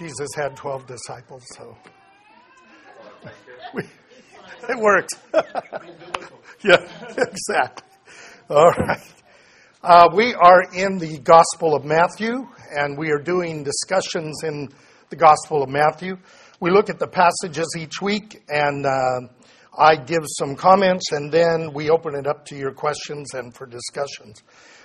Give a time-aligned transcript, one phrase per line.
[0.00, 1.76] Jesus had 12 disciples, so
[3.74, 3.82] we,
[4.66, 5.12] it worked.
[6.64, 6.88] yeah,
[7.18, 7.86] exactly.
[8.48, 9.12] All right.
[9.82, 14.70] Uh, we are in the Gospel of Matthew, and we are doing discussions in
[15.10, 16.16] the Gospel of Matthew.
[16.60, 19.28] We look at the passages each week, and uh,
[19.78, 23.66] I give some comments, and then we open it up to your questions and for
[23.66, 24.42] discussions.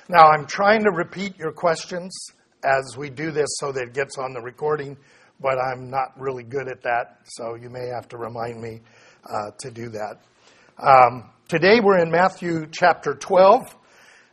[0.09, 2.13] Now, I'm trying to repeat your questions
[2.65, 4.97] as we do this so that it gets on the recording,
[5.39, 8.81] but I'm not really good at that, so you may have to remind me
[9.23, 10.19] uh, to do that.
[10.77, 13.61] Um, today we're in Matthew chapter 12,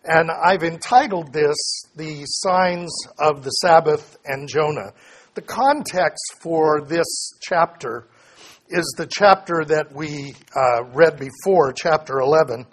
[0.05, 1.57] and I've entitled this
[1.95, 4.93] The Signs of the Sabbath and Jonah.
[5.35, 8.09] The context for this chapter
[8.69, 12.67] is the chapter that we uh, read before, chapter 11.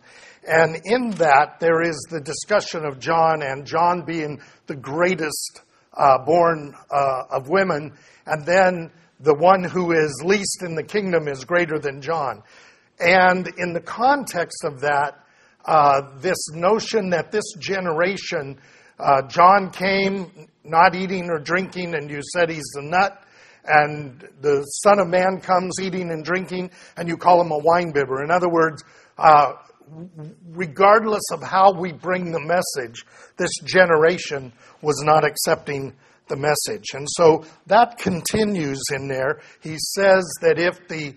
[0.48, 5.62] And in that, there is the discussion of John and John being the greatest
[5.94, 7.94] uh, born uh, of women,
[8.26, 12.42] and then the one who is least in the kingdom is greater than John.
[13.00, 15.26] And in the context of that,
[15.66, 18.60] uh, this notion that this generation,
[18.98, 23.24] uh, John came not eating or drinking, and you said he's a nut,
[23.66, 28.24] and the Son of Man comes eating and drinking, and you call him a winebibber.
[28.24, 28.84] In other words,
[29.18, 29.54] uh,
[30.50, 33.06] regardless of how we bring the message,
[33.38, 35.94] this generation was not accepting
[36.28, 36.86] the message.
[36.94, 39.42] And so that continues in there.
[39.62, 41.16] He says that if the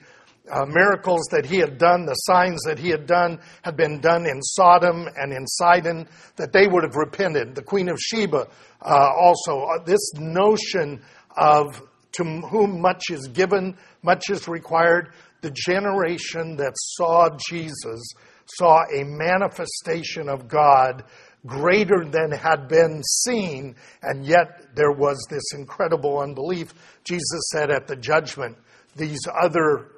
[0.50, 4.26] uh, miracles that he had done, the signs that he had done, had been done
[4.26, 7.54] in Sodom and in Sidon, that they would have repented.
[7.54, 8.48] The Queen of Sheba
[8.80, 9.62] uh, also.
[9.62, 11.02] Uh, this notion
[11.36, 11.80] of
[12.12, 15.14] to whom much is given, much is required.
[15.40, 18.00] The generation that saw Jesus
[18.46, 21.04] saw a manifestation of God
[21.46, 26.72] greater than had been seen, and yet there was this incredible unbelief.
[27.04, 28.56] Jesus said at the judgment,
[28.96, 29.90] these other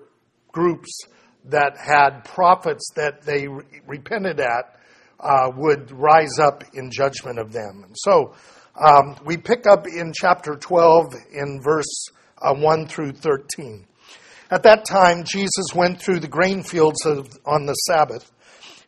[0.52, 0.90] groups
[1.46, 4.80] that had prophets that they re- repented at
[5.20, 7.82] uh, would rise up in judgment of them.
[7.84, 8.34] And so
[8.76, 12.06] um, we pick up in chapter 12 in verse
[12.40, 13.86] uh, 1 through 13.
[14.50, 18.30] At that time, Jesus went through the grain fields of, on the Sabbath.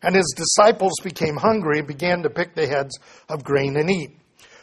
[0.03, 2.99] And his disciples became hungry and began to pick the heads
[3.29, 4.17] of grain and eat.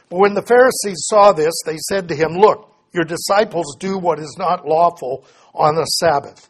[0.10, 4.20] But when the Pharisees saw this, they said to him, Look, your disciples do what
[4.20, 6.50] is not lawful on the Sabbath.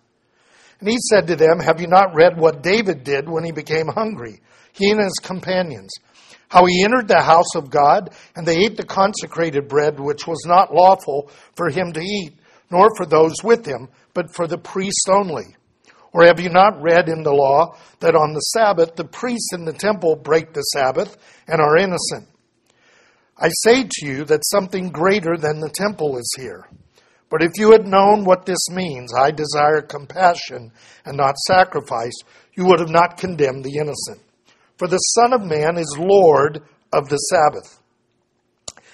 [0.80, 3.88] And he said to them, Have you not read what David did when he became
[3.88, 4.42] hungry,
[4.74, 5.92] he and his companions?
[6.50, 10.44] How he entered the house of God, and they ate the consecrated bread, which was
[10.46, 12.34] not lawful for him to eat,
[12.70, 15.56] nor for those with him, but for the priests only.
[16.14, 19.66] Or have you not read in the law that on the Sabbath the priests in
[19.66, 22.28] the temple break the Sabbath and are innocent?
[23.36, 26.70] I say to you that something greater than the temple is here.
[27.32, 30.72] But if you had known what this means, I desire compassion
[31.04, 32.14] and not sacrifice,
[32.54, 34.22] you would have not condemned the innocent.
[34.78, 37.80] For the Son of Man is Lord of the Sabbath.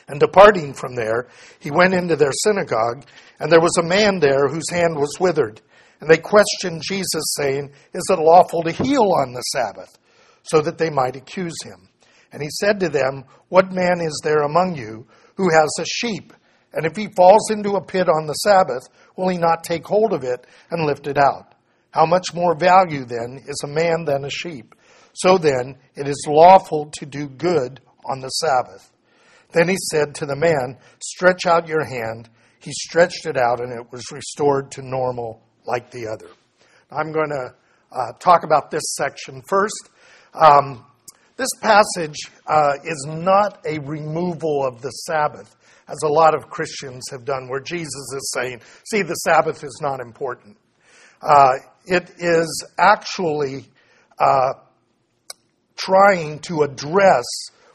[0.07, 1.27] And departing from there,
[1.59, 3.05] he went into their synagogue,
[3.39, 5.61] and there was a man there whose hand was withered.
[5.99, 9.97] And they questioned Jesus, saying, Is it lawful to heal on the Sabbath?
[10.43, 11.89] So that they might accuse him.
[12.31, 16.33] And he said to them, What man is there among you who has a sheep?
[16.73, 20.13] And if he falls into a pit on the Sabbath, will he not take hold
[20.13, 21.55] of it and lift it out?
[21.91, 24.75] How much more value then is a man than a sheep?
[25.13, 28.91] So then, it is lawful to do good on the Sabbath.
[29.51, 32.29] Then he said to the man, Stretch out your hand.
[32.59, 36.29] He stretched it out, and it was restored to normal like the other.
[36.91, 37.53] I'm going to
[37.91, 39.89] uh, talk about this section first.
[40.33, 40.83] Um,
[41.37, 45.55] this passage uh, is not a removal of the Sabbath,
[45.87, 49.79] as a lot of Christians have done, where Jesus is saying, see, the Sabbath is
[49.81, 50.57] not important.
[51.21, 51.51] Uh,
[51.85, 53.65] it is actually
[54.19, 54.53] uh,
[55.75, 57.25] trying to address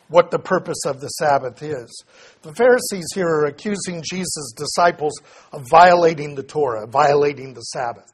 [0.08, 2.04] what the purpose of the Sabbath is.
[2.42, 5.14] The Pharisees here are accusing Jesus' disciples
[5.52, 8.12] of violating the Torah, violating the Sabbath.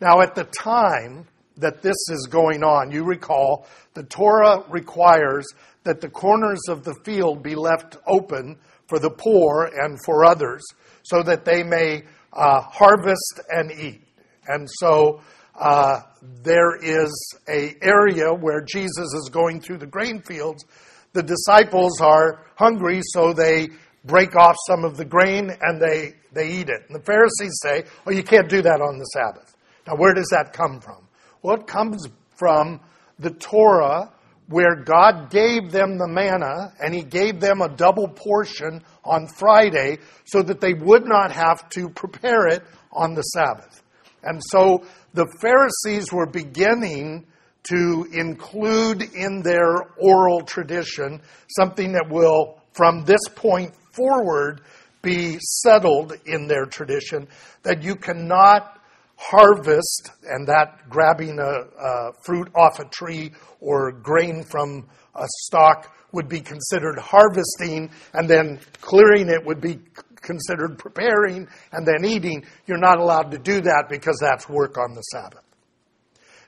[0.00, 1.26] Now, at the time
[1.56, 5.46] that this is going on, you recall the Torah requires
[5.84, 10.62] that the corners of the field be left open for the poor and for others
[11.02, 14.02] so that they may uh, harvest and eat.
[14.46, 15.20] And so
[15.54, 16.00] uh,
[16.42, 20.64] there is a area where Jesus is going through the grain fields
[21.12, 23.68] the disciples are hungry, so they
[24.04, 26.82] break off some of the grain and they, they eat it.
[26.88, 29.56] And the Pharisees say, oh, you can't do that on the Sabbath.
[29.86, 31.08] Now, where does that come from?
[31.42, 32.80] Well, it comes from
[33.18, 34.12] the Torah
[34.48, 39.98] where God gave them the manna and He gave them a double portion on Friday
[40.24, 43.82] so that they would not have to prepare it on the Sabbath.
[44.22, 44.84] And so
[45.14, 47.26] the Pharisees were beginning
[47.64, 54.62] to include in their oral tradition something that will, from this point forward,
[55.02, 57.28] be settled in their tradition
[57.62, 58.80] that you cannot
[59.16, 63.30] harvest, and that grabbing a, a, fruit off a tree
[63.60, 69.78] or grain from a stalk would be considered harvesting, and then clearing it would be
[70.16, 72.44] considered preparing and then eating.
[72.66, 75.44] You're not allowed to do that because that's work on the Sabbath.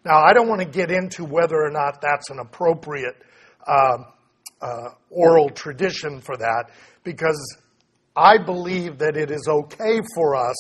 [0.05, 3.17] Now, I don't want to get into whether or not that's an appropriate
[3.67, 3.99] uh,
[4.61, 6.71] uh, oral tradition for that
[7.05, 7.57] because
[8.17, 10.57] I believe that it is okay for us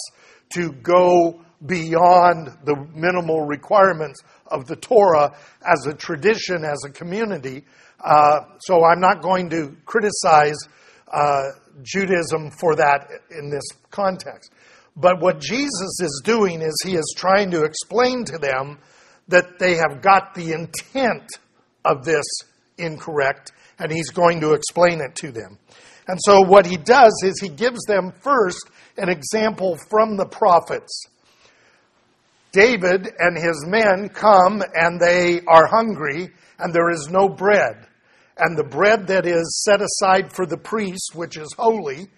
[0.54, 7.64] to go beyond the minimal requirements of the Torah as a tradition, as a community.
[8.00, 10.58] Uh, so I'm not going to criticize
[11.12, 11.42] uh,
[11.82, 14.52] Judaism for that in this context.
[14.96, 18.78] But what Jesus is doing is he is trying to explain to them
[19.32, 21.29] that they have got the intent
[21.84, 22.25] of this
[22.79, 25.58] incorrect, and he's going to explain it to them.
[26.06, 31.06] And so what he does is he gives them first an example from the prophets.
[32.52, 37.87] David and his men come and they are hungry and there is no bread.
[38.37, 42.08] And the bread that is set aside for the priest, which is holy,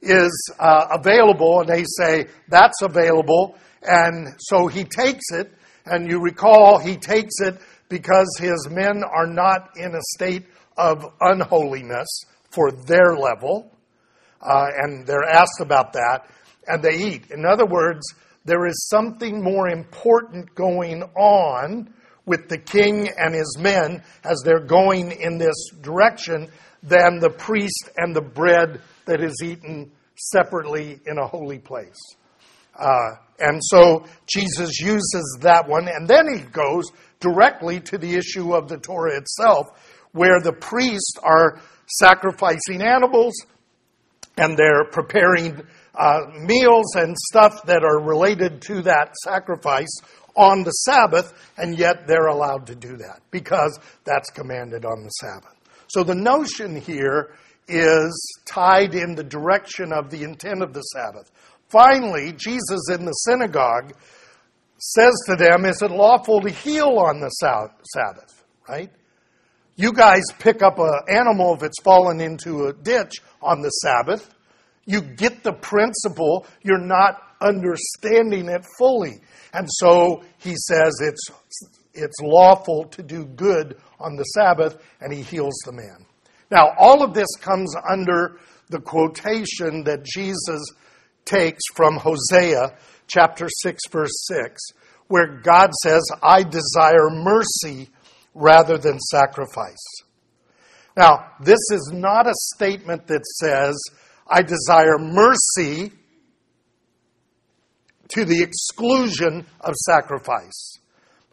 [0.00, 1.60] is uh, available.
[1.60, 3.56] And they say, that's available.
[3.82, 5.52] And so he takes it.
[5.86, 7.58] And you recall, he takes it
[7.88, 10.46] because his men are not in a state
[10.76, 12.08] of unholiness
[12.50, 13.70] for their level.
[14.40, 16.26] Uh, and they're asked about that.
[16.66, 17.30] And they eat.
[17.30, 18.14] In other words,
[18.44, 21.92] there is something more important going on
[22.26, 26.48] with the king and his men as they're going in this direction
[26.82, 31.98] than the priest and the bread that is eaten separately in a holy place.
[32.78, 36.84] Uh, and so Jesus uses that one, and then he goes
[37.20, 39.66] directly to the issue of the Torah itself,
[40.12, 43.34] where the priests are sacrificing animals
[44.36, 45.62] and they're preparing
[45.94, 50.00] uh, meals and stuff that are related to that sacrifice
[50.36, 55.10] on the Sabbath, and yet they're allowed to do that because that's commanded on the
[55.10, 55.54] Sabbath.
[55.86, 57.34] So the notion here
[57.68, 61.30] is tied in the direction of the intent of the Sabbath.
[61.68, 63.94] Finally, Jesus in the synagogue
[64.78, 68.44] says to them, Is it lawful to heal on the Sabbath?
[68.68, 68.90] Right?
[69.76, 74.32] You guys pick up an animal if it's fallen into a ditch on the Sabbath.
[74.86, 79.20] You get the principle, you're not understanding it fully.
[79.52, 81.30] And so he says it's,
[81.92, 86.06] it's lawful to do good on the Sabbath, and he heals the man.
[86.50, 88.38] Now, all of this comes under
[88.68, 90.62] the quotation that Jesus
[91.24, 92.76] takes from Hosea
[93.06, 94.62] chapter 6, verse 6,
[95.08, 97.90] where God says, I desire mercy
[98.34, 99.84] rather than sacrifice.
[100.96, 103.80] Now, this is not a statement that says,
[104.26, 105.92] I desire mercy
[108.08, 110.78] to the exclusion of sacrifice.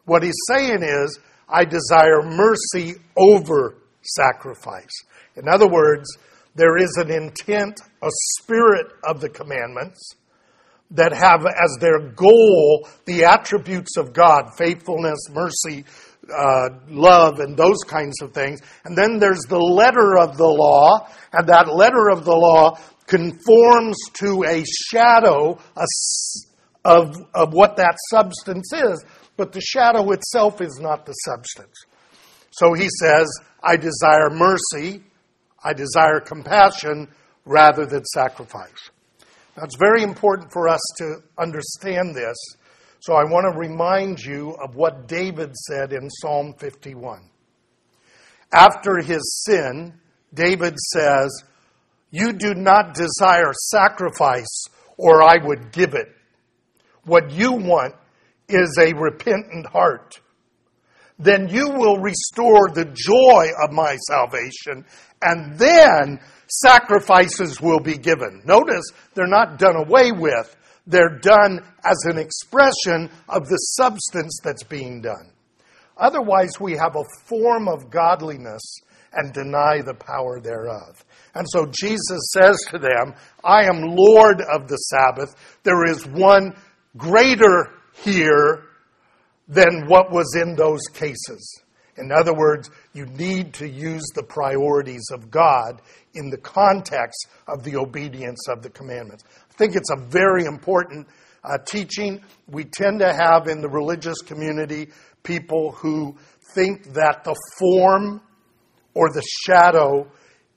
[0.04, 1.18] What he's saying is,
[1.48, 4.90] I desire mercy over sacrifice.
[5.36, 6.08] In other words,
[6.54, 10.14] there is an intent, a spirit of the commandments
[10.90, 15.84] that have as their goal the attributes of God faithfulness, mercy,
[16.30, 18.60] uh, love, and those kinds of things.
[18.84, 23.96] And then there's the letter of the law, and that letter of the law conforms
[24.14, 25.58] to a shadow
[26.84, 29.04] of, of what that substance is,
[29.36, 31.74] but the shadow itself is not the substance.
[32.52, 33.28] So he says,
[33.62, 35.02] I desire mercy,
[35.64, 37.08] I desire compassion
[37.44, 38.90] rather than sacrifice.
[39.56, 42.36] Now, it's very important for us to understand this,
[43.00, 47.28] so I want to remind you of what David said in Psalm 51.
[48.52, 49.94] After his sin,
[50.32, 51.44] David says,
[52.10, 54.64] You do not desire sacrifice,
[54.96, 56.08] or I would give it.
[57.04, 57.94] What you want
[58.48, 60.20] is a repentant heart
[61.22, 64.84] then you will restore the joy of my salvation,
[65.22, 68.42] and then sacrifices will be given.
[68.44, 70.54] Notice they're not done away with,
[70.86, 75.30] they're done as an expression of the substance that's being done.
[75.96, 78.62] Otherwise, we have a form of godliness
[79.12, 81.04] and deny the power thereof.
[81.34, 83.14] And so Jesus says to them,
[83.44, 85.34] I am Lord of the Sabbath.
[85.62, 86.54] There is one
[86.96, 88.64] greater here
[89.48, 91.62] than what was in those cases.
[91.98, 95.82] In other words, you need to use the priorities of God
[96.14, 99.24] in the context of the obedience of the commandments.
[99.50, 101.06] I think it's a very important
[101.44, 102.22] uh, teaching.
[102.48, 104.88] We tend to have in the religious community
[105.22, 106.16] people who
[106.54, 108.22] think that the form
[108.94, 110.10] or the shadow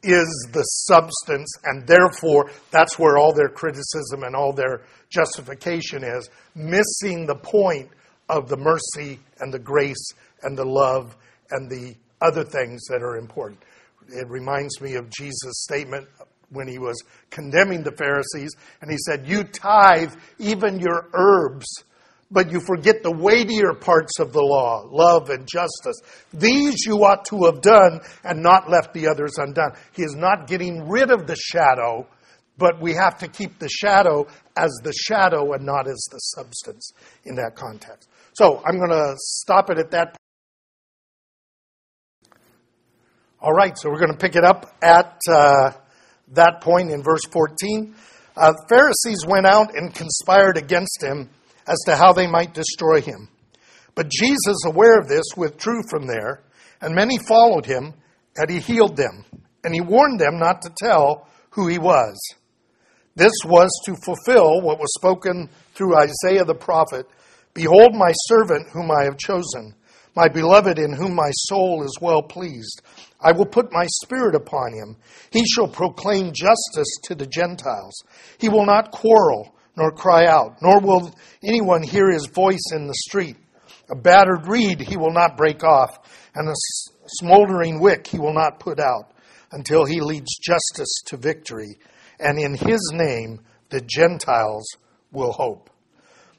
[0.04, 6.30] is the substance, and therefore that's where all their criticism and all their justification is,
[6.54, 7.90] missing the point
[8.30, 10.14] of the mercy and the grace
[10.44, 11.16] and the love
[11.52, 13.62] and the other things that are important.
[14.10, 16.08] It reminds me of Jesus' statement
[16.50, 16.96] when he was
[17.32, 18.52] condemning the Pharisees,
[18.82, 21.66] and he said, You tithe even your herbs
[22.32, 26.02] but you forget the weightier parts of the law, love and justice.
[26.34, 29.74] These you ought to have done and not left the others undone.
[29.94, 32.08] He is not getting rid of the shadow,
[32.58, 34.28] but we have to keep the shadow
[34.58, 36.92] as the shadow and not as the substance
[37.26, 38.10] in that context.
[38.36, 40.18] So I'm going to stop it at that.
[42.30, 42.42] point.
[43.40, 45.72] All right, so we're going to pick it up at uh,
[46.34, 47.96] that point in verse 14.
[48.36, 51.30] Uh, Pharisees went out and conspired against him
[51.66, 53.30] as to how they might destroy him.
[53.96, 56.42] But Jesus, aware of this, withdrew from there,
[56.82, 57.94] and many followed him,
[58.36, 59.24] and he healed them.
[59.64, 62.20] And he warned them not to tell who he was.
[63.16, 67.08] This was to fulfill what was spoken through Isaiah the prophet
[67.56, 69.74] Behold, my servant whom I have chosen,
[70.14, 72.82] my beloved in whom my soul is well pleased.
[73.20, 74.98] I will put my spirit upon him.
[75.32, 78.04] He shall proclaim justice to the Gentiles.
[78.38, 82.94] He will not quarrel nor cry out, nor will anyone hear his voice in the
[82.94, 83.38] street.
[83.90, 85.98] A battered reed he will not break off,
[86.34, 86.54] and a
[87.08, 89.14] smoldering wick he will not put out,
[89.52, 91.78] until he leads justice to victory,
[92.20, 94.66] and in his name the Gentiles
[95.12, 95.70] will hope.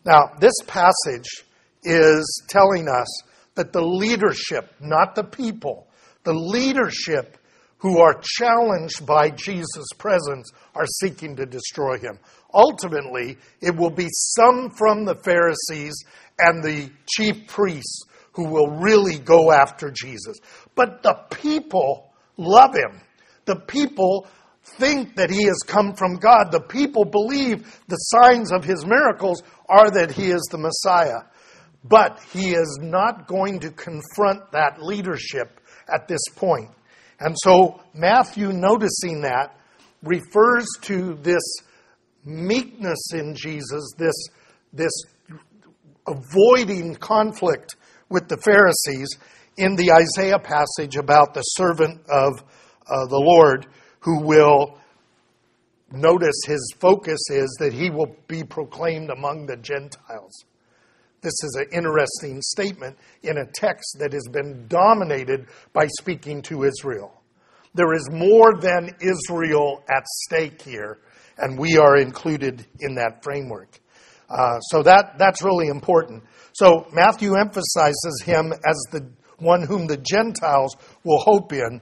[0.06, 1.44] Now, this passage
[1.82, 3.08] is telling us
[3.56, 5.88] that the leadership, not the people,
[6.22, 7.36] the leadership
[7.78, 12.20] who are challenged by Jesus' presence are seeking to destroy him.
[12.54, 15.94] Ultimately, it will be some from the Pharisees
[16.38, 20.36] and the chief priests who will really go after Jesus.
[20.76, 23.00] But the people love him.
[23.46, 24.28] The people
[24.78, 26.50] think that he has come from God.
[26.50, 31.22] The people believe the signs of his miracles are that he is the Messiah.
[31.84, 35.60] But he is not going to confront that leadership
[35.92, 36.70] at this point.
[37.20, 39.56] And so Matthew, noticing that,
[40.02, 41.42] refers to this
[42.24, 44.14] meekness in Jesus, this,
[44.72, 44.92] this
[46.06, 47.76] avoiding conflict
[48.08, 49.08] with the Pharisees
[49.56, 52.42] in the Isaiah passage about the servant of
[52.88, 53.66] uh, the Lord
[54.00, 54.78] who will
[55.92, 60.44] notice his focus is that he will be proclaimed among the Gentiles.
[61.20, 66.64] This is an interesting statement in a text that has been dominated by speaking to
[66.64, 67.22] Israel.
[67.74, 70.98] There is more than Israel at stake here,
[71.36, 73.78] and we are included in that framework.
[74.28, 76.24] Uh, so that, that's really important.
[76.52, 81.80] So Matthew emphasizes him as the one whom the Gentiles will hope in.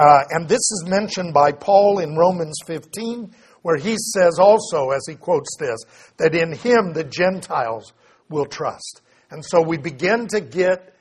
[0.00, 5.04] Uh, and this is mentioned by Paul in Romans 15, where he says also, as
[5.06, 5.78] he quotes this,
[6.16, 7.92] that in him the Gentiles
[8.30, 9.02] will trust.
[9.30, 10.94] And so we begin to get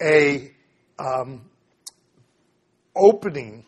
[0.00, 0.52] a
[1.00, 1.50] um,
[2.94, 3.66] opening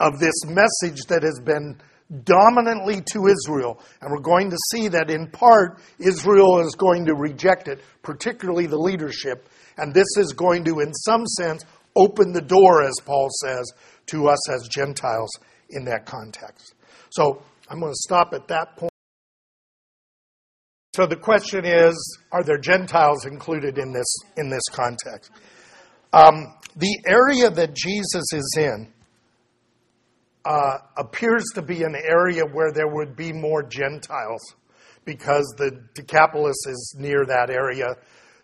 [0.00, 1.78] of this message that has been
[2.24, 3.82] dominantly to Israel.
[4.00, 8.64] And we're going to see that in part, Israel is going to reject it, particularly
[8.64, 9.46] the leadership.
[9.76, 11.64] And this is going to, in some sense,
[11.96, 13.72] open the door, as Paul says,
[14.10, 15.30] to us as Gentiles
[15.70, 16.74] in that context.
[17.10, 18.90] So I'm going to stop at that point.
[20.94, 21.94] So the question is,
[22.32, 25.30] are there Gentiles included in this in this context?
[26.12, 28.92] Um, the area that Jesus is in
[30.44, 34.40] uh, appears to be an area where there would be more Gentiles
[35.04, 37.86] because the Decapolis is near that area.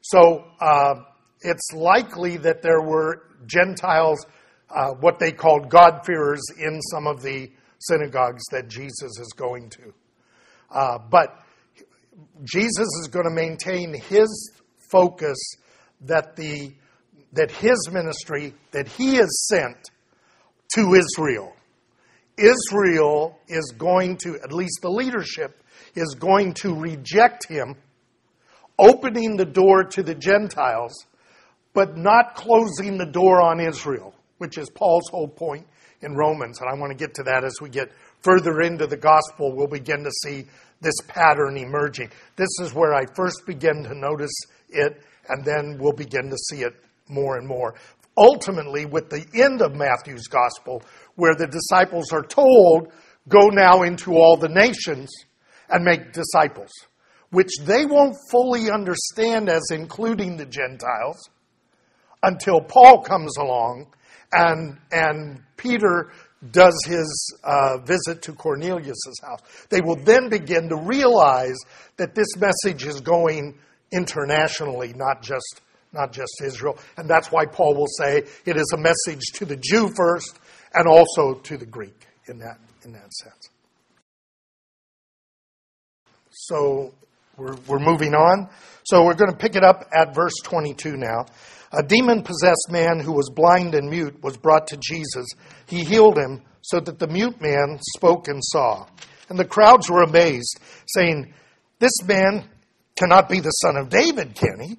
[0.02, 0.94] So uh,
[1.40, 4.25] it's likely that there were Gentiles,
[4.70, 9.92] uh, what they called God-fearers, in some of the synagogues that Jesus is going to.
[10.70, 11.40] Uh, but
[12.44, 14.52] Jesus is going to maintain his
[14.90, 15.37] focus
[16.02, 16.73] that the
[17.32, 19.90] that his ministry that he is sent
[20.75, 21.52] to Israel.
[22.38, 25.62] Israel is going to, at least the leadership,
[25.94, 27.76] is going to reject him,
[28.78, 31.06] opening the door to the Gentiles,
[31.73, 35.66] but not closing the door on Israel, which is Paul's whole point
[36.02, 36.60] in Romans.
[36.60, 37.90] And I want to get to that as we get
[38.22, 39.54] further into the gospel.
[39.54, 40.44] We'll begin to see
[40.80, 42.10] this pattern emerging.
[42.36, 44.34] This is where I first begin to notice
[44.68, 46.74] it, and then we'll begin to see it
[47.08, 47.74] more and more.
[48.18, 50.82] ultimately with the end of Matthew's gospel,
[51.16, 52.90] where the disciples are told,
[53.28, 55.12] Go now into all the nations
[55.68, 56.70] and make disciples,
[57.30, 61.28] which they won't fully understand as including the Gentiles
[62.22, 63.92] until Paul comes along
[64.33, 66.11] and, and Peter
[66.50, 69.40] does his uh, visit to Cornelius' house.
[69.68, 71.56] They will then begin to realize
[71.97, 73.59] that this message is going
[73.92, 75.61] internationally, not just,
[75.92, 76.78] not just Israel.
[76.97, 80.38] And that's why Paul will say it is a message to the Jew first
[80.75, 83.49] and also to the Greek in that, in that sense.
[86.30, 86.95] So
[87.37, 88.49] we're, we're moving on.
[88.85, 91.26] So we're going to pick it up at verse 22 now.
[91.73, 95.26] A demon possessed man who was blind and mute was brought to Jesus.
[95.66, 98.87] He healed him so that the mute man spoke and saw.
[99.28, 101.32] And the crowds were amazed, saying,
[101.78, 102.49] This man
[102.96, 104.76] cannot be the son of David, can he?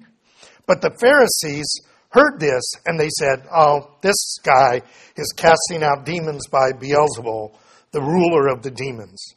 [0.66, 1.66] But the Pharisees
[2.10, 4.82] heard this and they said, Oh, this guy
[5.16, 7.54] is casting out demons by Beelzebul,
[7.92, 9.34] the ruler of the demons.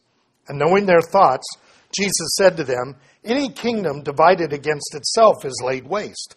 [0.48, 1.48] And knowing their thoughts,
[1.98, 6.36] Jesus said to them, Any kingdom divided against itself is laid waste,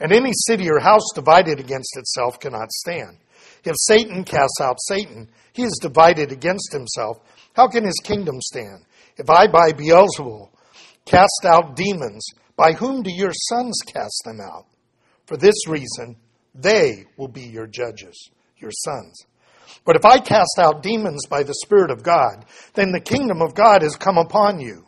[0.00, 3.18] and any city or house divided against itself cannot stand.
[3.64, 7.20] If Satan casts out Satan, he is divided against himself.
[7.54, 8.84] How can his kingdom stand?
[9.18, 10.48] If I by Beelzebul
[11.04, 12.26] cast out demons,
[12.56, 14.66] by whom do your sons cast them out?
[15.26, 16.16] For this reason,
[16.54, 19.26] they will be your judges, your sons.
[19.84, 23.54] But if I cast out demons by the Spirit of God, then the kingdom of
[23.54, 24.86] God has come upon you.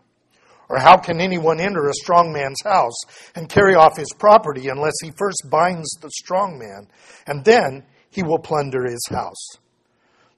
[0.69, 2.99] Or how can anyone enter a strong man's house
[3.35, 6.89] and carry off his property unless he first binds the strong man,
[7.27, 9.49] and then he will plunder his house?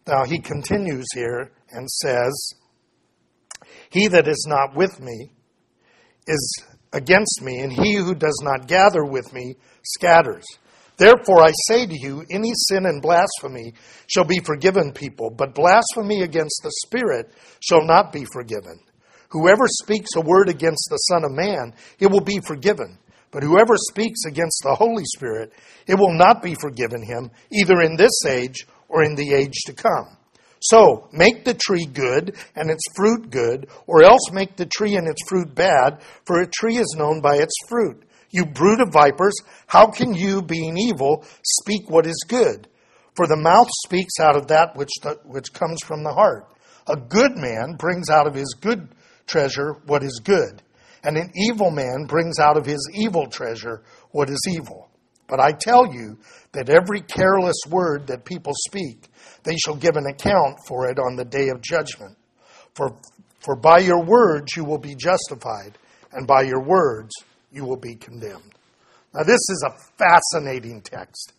[0.06, 2.54] Now he continues here and says,
[3.90, 5.32] He that is not with me
[6.26, 10.44] is against me, and he who does not gather with me scatters.
[10.96, 13.74] Therefore I say to you, any sin and blasphemy
[14.06, 18.78] shall be forgiven people, but blasphemy against the Spirit shall not be forgiven.
[19.34, 22.98] Whoever speaks a word against the Son of Man, it will be forgiven.
[23.32, 25.52] But whoever speaks against the Holy Spirit,
[25.88, 29.72] it will not be forgiven him, either in this age or in the age to
[29.72, 30.16] come.
[30.60, 35.08] So, make the tree good and its fruit good, or else make the tree and
[35.08, 38.04] its fruit bad, for a tree is known by its fruit.
[38.30, 39.34] You brood of vipers,
[39.66, 42.68] how can you, being evil, speak what is good?
[43.16, 44.92] For the mouth speaks out of that which,
[45.24, 46.46] which comes from the heart.
[46.86, 48.88] A good man brings out of his good
[49.26, 50.62] treasure what is good,
[51.02, 54.88] and an evil man brings out of his evil treasure what is evil.
[55.26, 56.18] But I tell you
[56.52, 59.08] that every careless word that people speak,
[59.42, 62.16] they shall give an account for it on the day of judgment.
[62.74, 62.96] For,
[63.40, 65.78] for by your words you will be justified,
[66.12, 67.12] and by your words
[67.50, 68.54] you will be condemned.
[69.14, 71.32] Now, this is a fascinating text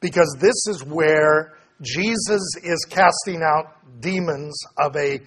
[0.00, 5.20] because this is where Jesus is casting out demons of a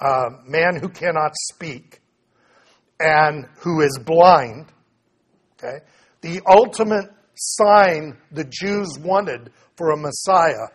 [0.00, 2.00] uh, man who cannot speak
[2.98, 4.72] and who is blind.
[5.58, 5.78] Okay?
[6.20, 10.68] The ultimate sign the Jews wanted for a Messiah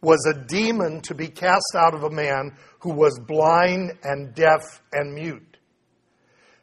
[0.00, 4.82] was a demon to be cast out of a man who was blind and deaf
[4.92, 5.56] and mute.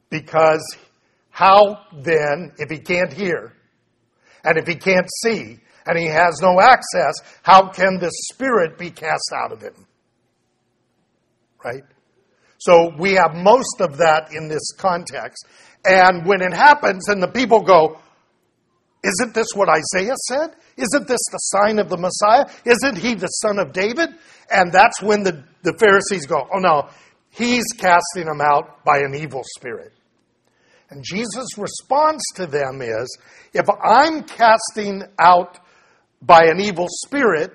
[0.09, 0.63] Because
[1.29, 3.53] how then, if he can't hear,
[4.43, 8.91] and if he can't see, and he has no access, how can the Spirit be
[8.91, 9.85] cast out of him?
[11.63, 11.83] Right?
[12.63, 15.45] So we have most of that in this context.
[15.83, 17.99] And when it happens and the people go,
[19.03, 20.55] isn't this what Isaiah said?
[20.77, 22.45] Isn't this the sign of the Messiah?
[22.63, 24.11] Isn't he the son of David?
[24.49, 26.89] And that's when the, the Pharisees go, oh no,
[27.29, 29.91] he's casting them out by an evil spirit.
[30.89, 33.17] And Jesus' response to them is
[33.53, 35.59] if I'm casting out
[36.21, 37.51] by an evil spirit,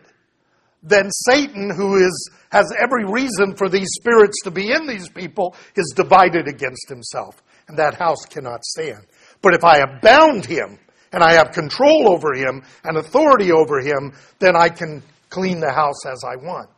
[0.83, 5.57] then Satan, who is, has every reason for these spirits to be in these people,
[5.77, 7.43] is divided against himself.
[7.69, 9.07] And that house cannot stand.
[9.43, 10.79] But if I have bound him,
[11.13, 15.73] and I have control over him and authority over him, then I can clean the
[15.73, 16.71] house as I want.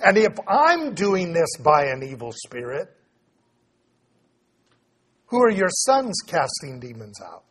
[0.00, 2.88] And if I'm doing this by an evil spirit,
[5.26, 7.44] who are your sons casting demons out?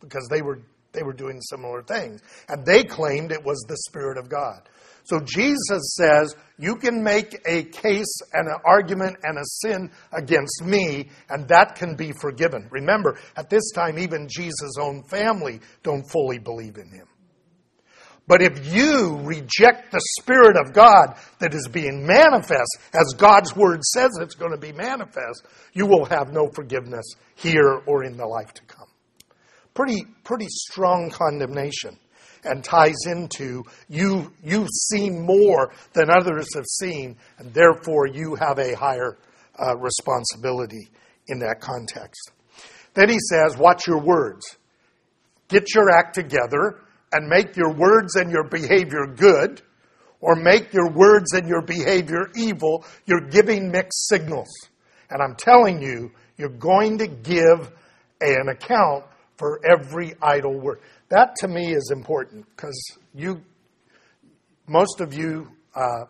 [0.00, 0.60] Because they were,
[0.92, 2.22] they were doing similar things.
[2.48, 4.68] And they claimed it was the Spirit of God.
[5.06, 10.64] So Jesus says, you can make a case and an argument and a sin against
[10.64, 12.66] me, and that can be forgiven.
[12.72, 17.06] Remember, at this time, even Jesus' own family don't fully believe in him.
[18.26, 23.84] But if you reject the Spirit of God that is being manifest, as God's Word
[23.84, 28.26] says it's going to be manifest, you will have no forgiveness here or in the
[28.26, 28.88] life to come.
[29.74, 31.96] Pretty, pretty strong condemnation.
[32.46, 38.58] And ties into you, you've seen more than others have seen, and therefore you have
[38.58, 39.18] a higher
[39.58, 40.88] uh, responsibility
[41.28, 42.30] in that context.
[42.94, 44.56] Then he says, Watch your words.
[45.48, 46.80] Get your act together
[47.12, 49.62] and make your words and your behavior good,
[50.20, 52.84] or make your words and your behavior evil.
[53.04, 54.48] You're giving mixed signals.
[55.10, 57.70] And I'm telling you, you're going to give
[58.20, 59.04] an account
[59.36, 60.80] for every idle word.
[61.08, 63.42] That to me is important because you,
[64.66, 66.06] most of you, uh,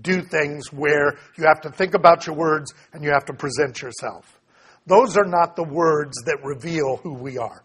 [0.00, 3.82] do things where you have to think about your words and you have to present
[3.82, 4.40] yourself.
[4.86, 7.64] Those are not the words that reveal who we are.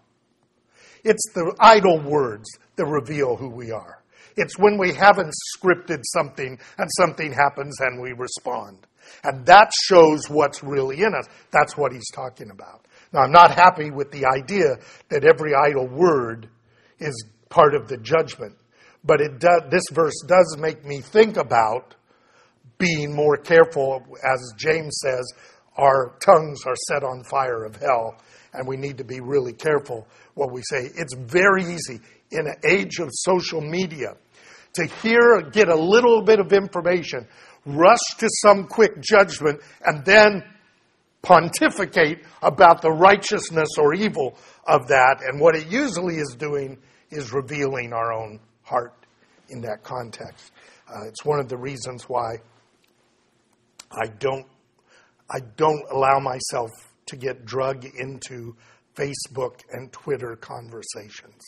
[1.04, 4.04] It's the idle words that reveal who we are.
[4.36, 8.86] It's when we haven't scripted something and something happens and we respond.
[9.24, 11.28] And that shows what's really in us.
[11.52, 12.85] That's what he's talking about.
[13.16, 14.76] Now, I'm not happy with the idea
[15.08, 16.50] that every idle word
[17.00, 18.58] is part of the judgment.
[19.06, 21.96] But it does, this verse does make me think about
[22.78, 24.04] being more careful.
[24.22, 25.32] As James says,
[25.78, 28.18] our tongues are set on fire of hell,
[28.54, 30.90] and we need to be really careful what we say.
[30.96, 32.02] It's very easy
[32.32, 34.18] in an age of social media
[34.74, 37.26] to hear, get a little bit of information,
[37.66, 40.44] rush to some quick judgment, and then
[41.26, 45.22] pontificate about the righteousness or evil of that.
[45.26, 46.78] And what it usually is doing
[47.10, 48.94] is revealing our own heart
[49.50, 50.52] in that context.
[50.88, 52.36] Uh, it's one of the reasons why
[53.92, 54.46] I don't,
[55.30, 56.70] I don't allow myself
[57.08, 58.56] to get drug into
[58.96, 61.42] Facebook and Twitter conversations.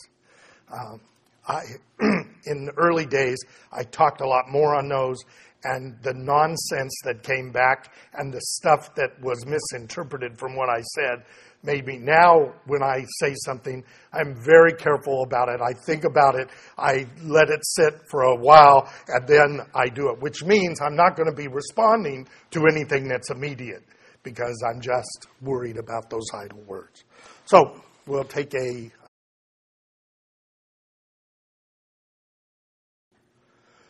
[0.72, 1.00] Um,
[1.46, 1.62] I,
[2.46, 3.38] in the early days,
[3.72, 5.18] I talked a lot more on those,
[5.64, 10.80] and the nonsense that came back and the stuff that was misinterpreted from what I
[10.94, 11.24] said
[11.62, 15.60] made me now when I say something, I'm very careful about it.
[15.60, 20.10] I think about it, I let it sit for a while, and then I do
[20.10, 23.82] it, which means I'm not going to be responding to anything that's immediate
[24.22, 27.04] because I'm just worried about those idle words.
[27.44, 28.90] So we'll take a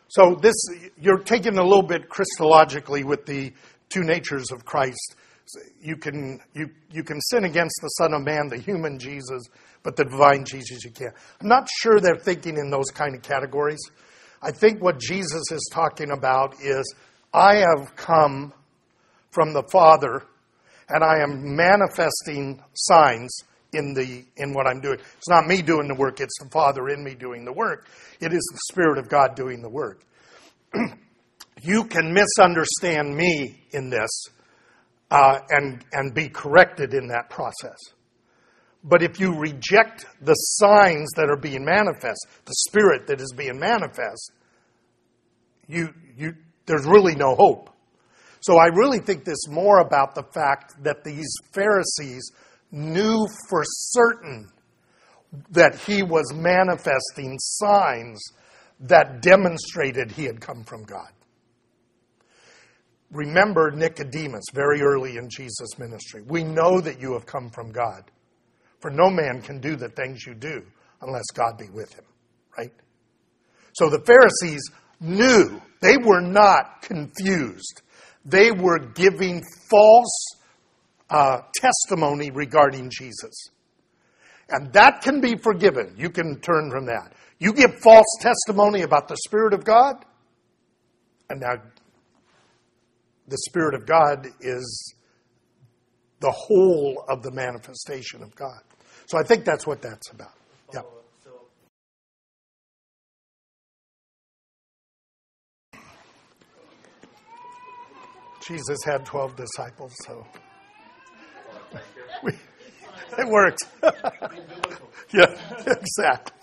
[0.09, 0.55] So this,
[0.99, 3.53] you're taking a little bit Christologically with the
[3.89, 5.15] two natures of Christ.
[5.81, 9.43] You can, you, you can sin against the Son of Man, the human Jesus,
[9.83, 11.13] but the divine Jesus you can't.
[11.41, 13.79] I'm not sure they're thinking in those kind of categories.
[14.41, 16.93] I think what Jesus is talking about is,
[17.33, 18.53] I have come
[19.31, 20.23] from the Father,
[20.87, 24.99] and I am manifesting signs in the in what I'm doing.
[25.17, 27.87] It's not me doing the work, it's the Father in me doing the work.
[28.19, 30.03] It is the Spirit of God doing the work.
[31.61, 34.09] you can misunderstand me in this
[35.11, 37.77] uh, and, and be corrected in that process.
[38.83, 43.59] But if you reject the signs that are being manifest, the Spirit that is being
[43.59, 44.31] manifest,
[45.67, 47.69] you, you, there's really no hope.
[48.41, 52.31] So I really think this more about the fact that these Pharisees
[52.71, 54.49] knew for certain
[55.51, 58.21] that he was manifesting signs
[58.79, 61.11] that demonstrated he had come from God.
[63.11, 66.21] Remember Nicodemus very early in Jesus' ministry.
[66.27, 68.03] We know that you have come from God,
[68.79, 70.63] for no man can do the things you do
[71.01, 72.05] unless God be with him,
[72.57, 72.71] right?
[73.73, 74.61] So the Pharisees
[74.99, 77.81] knew, they were not confused.
[78.25, 80.27] They were giving false
[81.09, 83.49] uh, testimony regarding Jesus.
[84.49, 85.93] And that can be forgiven.
[85.97, 87.13] You can turn from that.
[87.39, 90.03] You give false testimony about the Spirit of God,
[91.29, 91.61] and now
[93.27, 94.93] the Spirit of God is
[96.19, 98.59] the whole of the manifestation of God.
[99.05, 100.33] So I think that's what that's about.
[100.73, 100.81] Yeah.
[108.45, 110.25] Jesus had 12 disciples, so
[112.23, 112.31] we,
[113.17, 113.63] it worked.
[115.13, 115.35] yeah,
[115.67, 116.37] exactly.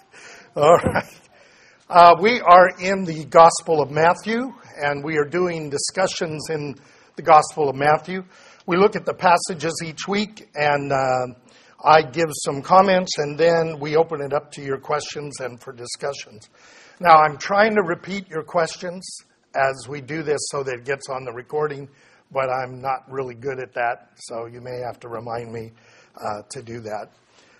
[0.54, 1.20] All right.
[1.88, 6.74] Uh, we are in the Gospel of Matthew, and we are doing discussions in
[7.16, 8.24] the Gospel of Matthew.
[8.66, 11.26] We look at the passages each week, and uh,
[11.84, 15.72] I give some comments, and then we open it up to your questions and for
[15.72, 16.48] discussions.
[16.98, 19.06] Now, I'm trying to repeat your questions
[19.54, 21.88] as we do this so that it gets on the recording,
[22.30, 25.72] but I'm not really good at that, so you may have to remind me
[26.16, 27.10] uh, to do that.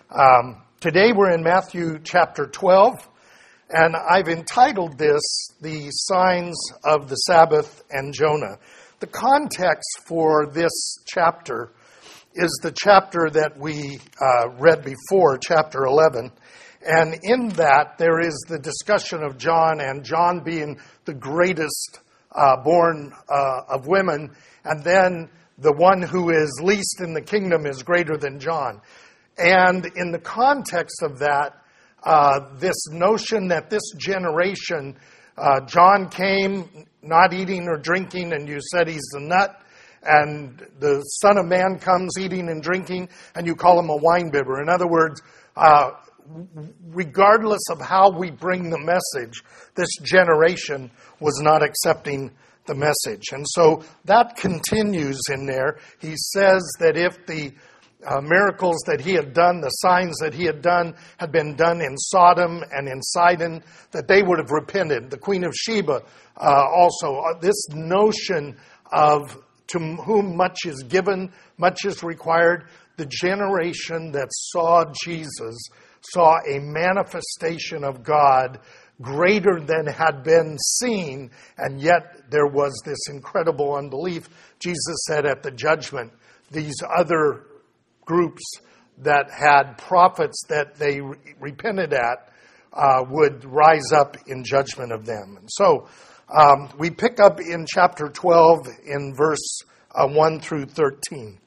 [0.09, 2.93] Um, today we're in Matthew chapter 12,
[3.69, 5.21] and I've entitled this
[5.61, 8.57] The Signs of the Sabbath and Jonah.
[8.99, 11.71] The context for this chapter
[12.33, 16.31] is the chapter that we uh, read before, chapter 11.
[16.85, 21.99] And in that, there is the discussion of John and John being the greatest
[22.31, 27.65] uh, born uh, of women, and then the one who is least in the kingdom
[27.65, 28.81] is greater than John.
[29.37, 31.53] And in the context of that,
[32.03, 34.97] uh, this notion that this generation,
[35.37, 39.61] uh, John came not eating or drinking, and you said he's a nut,
[40.03, 44.61] and the Son of Man comes eating and drinking, and you call him a winebibber.
[44.61, 45.21] In other words,
[45.55, 45.91] uh,
[46.87, 49.43] regardless of how we bring the message,
[49.75, 52.31] this generation was not accepting
[52.65, 53.23] the message.
[53.31, 55.79] And so that continues in there.
[55.99, 57.53] He says that if the
[58.05, 61.81] uh, miracles that he had done, the signs that he had done, had been done
[61.81, 65.09] in Sodom and in Sidon, that they would have repented.
[65.09, 66.03] The Queen of Sheba
[66.39, 67.17] uh, also.
[67.17, 68.57] Uh, this notion
[68.91, 69.37] of
[69.67, 72.69] to whom much is given, much is required.
[72.97, 75.55] The generation that saw Jesus
[76.01, 78.59] saw a manifestation of God
[79.01, 84.27] greater than had been seen, and yet there was this incredible unbelief.
[84.59, 86.11] Jesus said at the judgment,
[86.51, 87.45] these other
[88.05, 88.43] groups
[88.99, 92.31] that had prophets that they re- repented at
[92.73, 95.37] uh, would rise up in judgment of them.
[95.39, 95.87] And so
[96.29, 99.61] um, we pick up in chapter 12 in verse
[99.93, 101.39] uh, 1 through 13.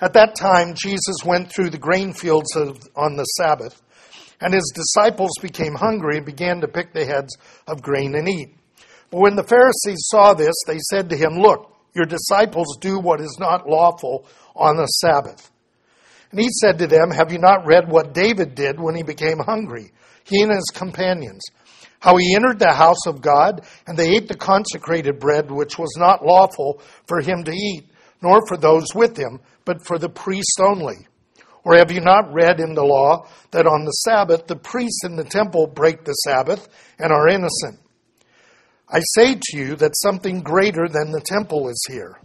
[0.00, 3.80] At that time, Jesus went through the grain fields of, on the Sabbath.
[4.40, 8.56] And his disciples became hungry and began to pick the heads of grain and eat.
[9.10, 13.20] But when the Pharisees saw this, they said to him, Look, your disciples do what
[13.20, 15.50] is not lawful on the Sabbath.
[16.30, 19.38] And he said to them, Have you not read what David did when he became
[19.38, 19.92] hungry,
[20.24, 21.42] he and his companions?
[22.00, 25.94] How he entered the house of God, and they ate the consecrated bread, which was
[25.96, 27.84] not lawful for him to eat,
[28.20, 31.06] nor for those with him, but for the priest only.
[31.64, 35.16] Or have you not read in the law that on the Sabbath the priests in
[35.16, 37.80] the temple break the Sabbath and are innocent?
[38.88, 42.20] I say to you that something greater than the temple is here.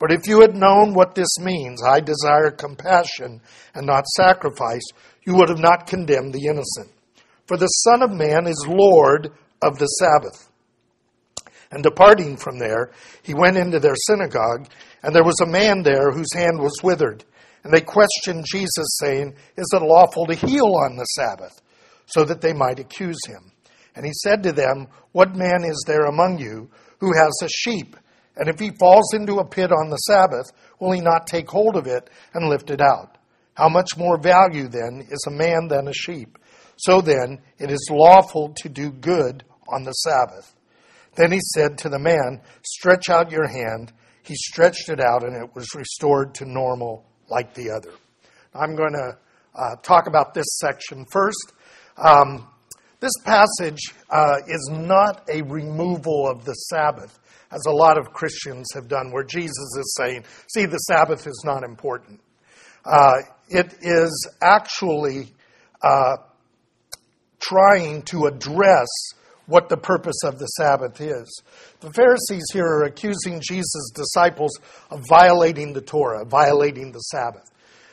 [0.00, 3.40] But if you had known what this means, I desire compassion
[3.72, 4.82] and not sacrifice,
[5.22, 6.90] you would have not condemned the innocent.
[7.46, 9.30] For the Son of Man is Lord
[9.62, 10.48] of the Sabbath.
[11.70, 12.90] And departing from there,
[13.22, 14.68] he went into their synagogue,
[15.04, 17.24] and there was a man there whose hand was withered.
[17.64, 21.60] And they questioned Jesus, saying, Is it lawful to heal on the Sabbath?
[22.06, 23.52] So that they might accuse him.
[23.94, 27.96] And he said to them, What man is there among you who has a sheep?
[28.36, 31.76] And if he falls into a pit on the Sabbath, will he not take hold
[31.76, 33.18] of it and lift it out?
[33.54, 36.38] How much more value then is a man than a sheep?
[36.76, 40.54] So then, it is lawful to do good on the Sabbath.
[41.14, 43.92] Then he said to the man, Stretch out your hand.
[44.22, 47.94] He stretched it out, and it was restored to normal like the other.
[48.54, 49.16] I'm going to
[49.54, 51.52] uh, talk about this section first.
[51.96, 52.46] Um,
[53.00, 57.18] this passage uh, is not a removal of the Sabbath,
[57.50, 61.42] as a lot of Christians have done, where Jesus is saying, see, the Sabbath is
[61.44, 62.20] not important.
[62.84, 63.14] Uh,
[63.48, 65.32] it is actually
[65.82, 66.16] uh,
[67.40, 68.88] trying to address
[69.46, 71.42] what the purpose of the Sabbath is.
[71.80, 74.52] The Pharisees here are accusing Jesus' disciples
[74.90, 77.50] of violating the Torah, violating the Sabbath.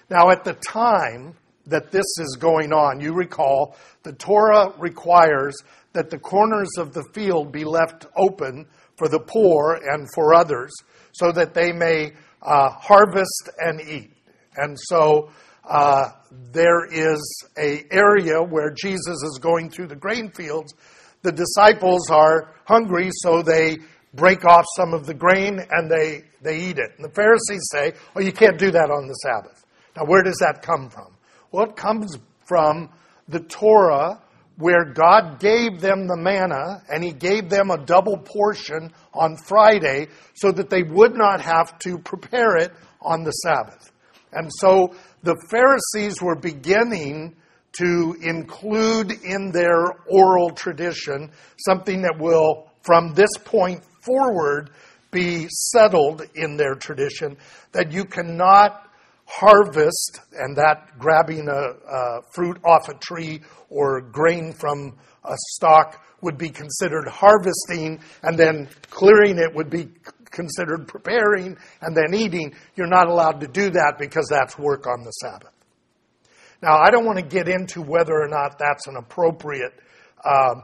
[0.10, 1.36] Now, at the time
[1.66, 5.56] that this is going on, you recall the Torah requires
[5.94, 8.66] that the corners of the field be left open
[8.98, 10.72] for the poor and for others
[11.14, 14.12] so that they may uh, harvest and eat.
[14.56, 15.32] And so
[15.64, 16.10] uh,
[16.52, 20.74] there is a area where Jesus is going through the grain fields
[21.22, 23.78] the disciples are hungry, so they
[24.14, 26.92] break off some of the grain and they, they eat it.
[26.98, 29.66] And the Pharisees say, oh, you can't do that on the Sabbath.
[29.96, 31.16] Now, where does that come from?
[31.52, 32.90] Well, it comes from
[33.28, 34.22] the Torah
[34.58, 40.08] where God gave them the manna and He gave them a double portion on Friday
[40.34, 43.92] so that they would not have to prepare it on the Sabbath.
[44.32, 47.36] And so the Pharisees were beginning
[47.74, 54.72] to include in their oral tradition something that will, from this point forward,
[55.12, 57.38] be settled in their tradition
[57.72, 58.90] that you cannot
[59.26, 66.04] harvest, and that grabbing a, a, fruit off a tree or grain from a stalk
[66.22, 69.88] would be considered harvesting, and then clearing it would be
[70.32, 72.54] considered preparing and then eating.
[72.76, 75.54] You're not allowed to do that because that's work on the Sabbath.
[76.62, 79.74] Now, I don't want to get into whether or not that's an appropriate
[80.24, 80.56] uh,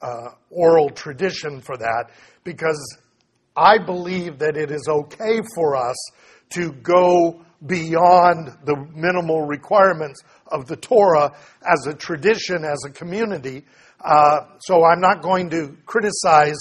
[0.00, 2.10] uh, oral tradition for that,
[2.44, 2.98] because
[3.56, 5.96] I believe that it is okay for us
[6.50, 13.64] to go beyond the minimal requirements of the Torah as a tradition, as a community.
[14.00, 16.58] Uh, so I'm not going to criticize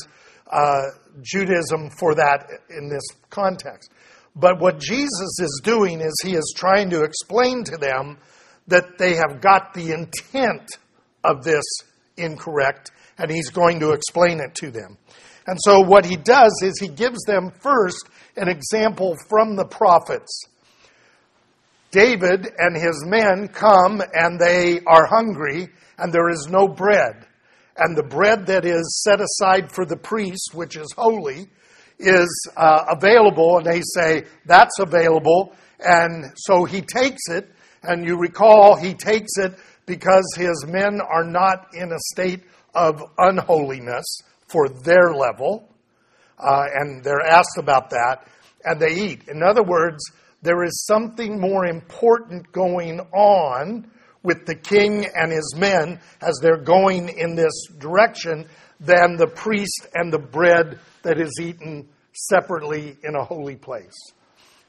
[0.52, 0.82] uh,
[1.22, 3.92] Judaism for that in this context.
[4.36, 8.18] But what Jesus is doing is he is trying to explain to them
[8.72, 10.78] that they have got the intent
[11.24, 11.64] of this
[12.18, 14.98] incorrect, and he's going to explain it to them.
[15.48, 20.46] And so what he does is he gives them first an example from the prophets.
[21.92, 27.26] David and his men come and they are hungry and there is no bread.
[27.78, 31.48] And the bread that is set aside for the priest, which is holy,
[32.00, 33.58] is uh, available.
[33.58, 35.54] And they say, that's available.
[35.80, 37.50] And so he takes it.
[37.84, 39.54] And you recall, he takes it
[39.86, 44.06] because his men are not in a state of unholiness
[44.48, 45.68] for their level.
[46.38, 48.28] Uh, and they're asked about that.
[48.64, 49.28] And they eat.
[49.28, 50.04] In other words,
[50.42, 53.90] there is something more important going on
[54.24, 58.48] with the king and his men as they're going in this direction
[58.80, 63.96] than the priest and the bread that is eaten separately in a holy place.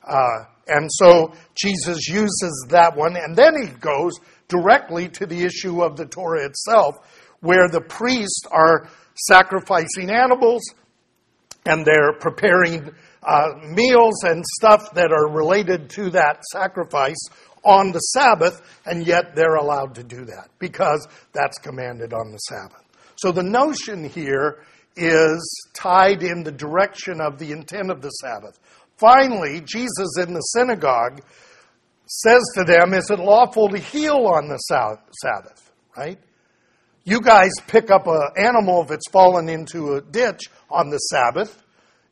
[0.07, 4.13] Uh, and so Jesus uses that one, and then he goes
[4.49, 6.97] directly to the issue of the Torah itself,
[7.41, 10.63] where the priests are sacrificing animals
[11.67, 17.29] and they're preparing uh, meals and stuff that are related to that sacrifice
[17.65, 22.39] on the Sabbath, and yet they're allowed to do that because that's commanded on the
[22.39, 22.83] Sabbath.
[23.17, 24.65] So the notion here
[24.97, 28.59] is tied in the direction of the intent of the Sabbath.
[29.03, 31.23] Finally, Jesus in the synagogue
[32.07, 35.73] says to them, Is it lawful to heal on the Sabbath?
[35.97, 36.21] Right?
[37.03, 41.65] You guys pick up an animal if it's fallen into a ditch on the Sabbath.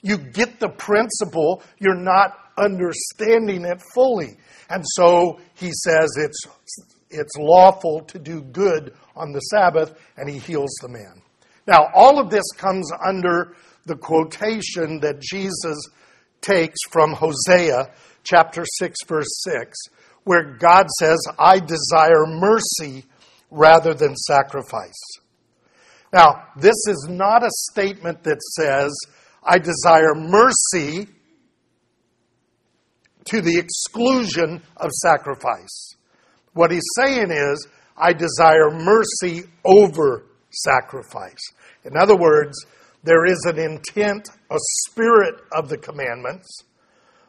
[0.02, 4.36] You get the principle, you're not understanding it fully.
[4.68, 6.44] And so he says it's,
[7.08, 11.22] it's lawful to do good on the Sabbath, and he heals the man.
[11.68, 13.54] Now, all of this comes under
[13.86, 15.78] the quotation that Jesus
[16.40, 17.90] takes from Hosea
[18.24, 19.78] chapter 6, verse 6,
[20.24, 23.04] where God says, I desire mercy
[23.50, 25.00] rather than sacrifice.
[26.12, 28.96] Now, this is not a statement that says,
[29.42, 31.08] I desire mercy
[33.26, 35.94] to the exclusion of sacrifice.
[36.52, 41.40] What he's saying is, I desire mercy over sacrifice.
[41.84, 42.66] In other words,
[43.02, 46.48] there is an intent, a spirit of the commandments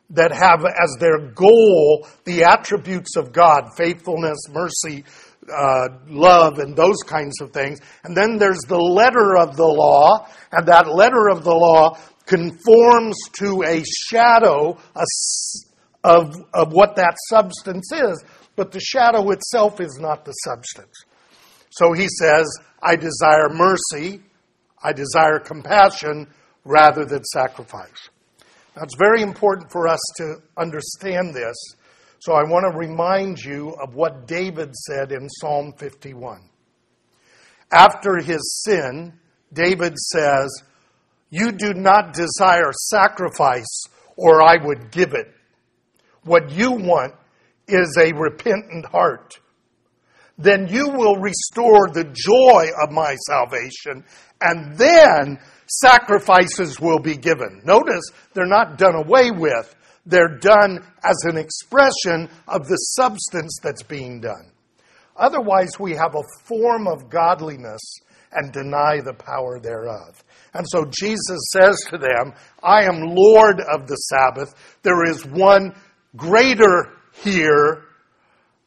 [0.10, 5.06] that have as their goal the attributes of God faithfulness, mercy,
[5.52, 7.80] uh, love, and those kinds of things.
[8.04, 13.18] And then there's the letter of the law, and that letter of the law conforms
[13.40, 14.78] to a shadow
[16.04, 18.24] of, of what that substance is,
[18.56, 21.06] but the shadow itself is not the substance.
[21.72, 22.48] So he says,
[22.82, 24.22] I desire mercy,
[24.84, 26.28] I desire compassion
[26.64, 28.10] rather than sacrifice.
[28.76, 31.56] Now, it's very important for us to understand this,
[32.20, 36.42] so I want to remind you of what David said in Psalm 51.
[37.72, 39.14] After his sin,
[39.54, 40.64] David says,
[41.30, 43.84] You do not desire sacrifice,
[44.16, 45.34] or I would give it.
[46.24, 47.16] What you want
[47.68, 49.40] is a repentant heart
[50.44, 54.04] then you will restore the joy of my salvation,
[54.42, 57.62] and then sacrifices will be given.
[57.64, 59.76] Notice they're not done away with,
[60.06, 64.52] they're done as an expression of the substance that's being done.
[65.16, 67.82] Otherwise, we have a form of godliness
[68.34, 70.24] and deny the power thereof.
[70.54, 74.54] And so Jesus says to them, I am Lord of the Sabbath.
[74.84, 75.76] There is one
[76.16, 77.84] greater here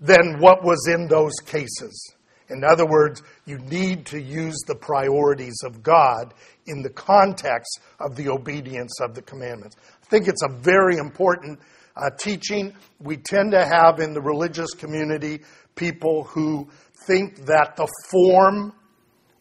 [0.04, 2.14] than what was in those cases.
[2.50, 6.34] In other words, you need to use the priorities of God
[6.66, 9.76] in the context of the obedience of the commandments.
[10.02, 11.58] I think it's a very important
[11.96, 12.74] uh, teaching.
[13.00, 15.40] We tend to have in the religious community
[15.74, 16.68] people who
[17.06, 18.74] think that the form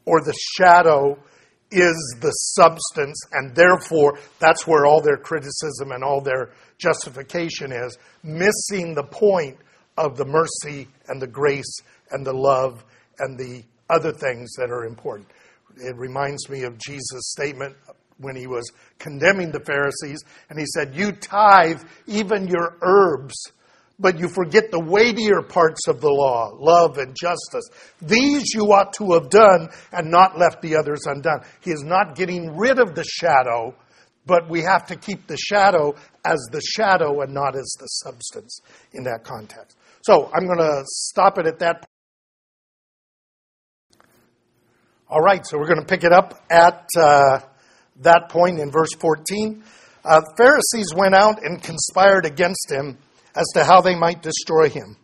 [0.05, 1.19] or the shadow
[1.71, 7.97] is the substance, and therefore that's where all their criticism and all their justification is,
[8.23, 9.57] missing the point
[9.97, 11.81] of the mercy and the grace
[12.11, 12.83] and the love
[13.19, 15.27] and the other things that are important.
[15.77, 17.75] It reminds me of Jesus' statement
[18.17, 23.35] when he was condemning the Pharisees, and he said, You tithe even your herbs,
[23.99, 27.69] but you forget the weightier parts of the law, love and justice.
[28.01, 31.41] These you ought to have done and not left the others undone.
[31.61, 33.75] He is not getting rid of the shadow,
[34.25, 38.61] but we have to keep the shadow as the shadow and not as the substance
[38.93, 39.77] in that context.
[40.03, 41.75] So I'm going to stop it at that.
[41.75, 41.87] point.
[45.09, 47.39] All right, so we're going to pick it up at uh,
[48.01, 49.63] that point in verse 14.
[50.03, 52.97] Uh, Pharisees went out and conspired against him
[53.33, 54.97] as to how they might destroy him.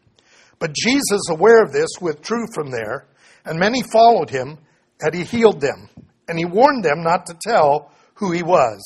[0.59, 3.05] But Jesus, aware of this, withdrew from there,
[3.45, 4.57] and many followed him,
[4.99, 5.89] and he healed them.
[6.27, 8.83] And he warned them not to tell who he was.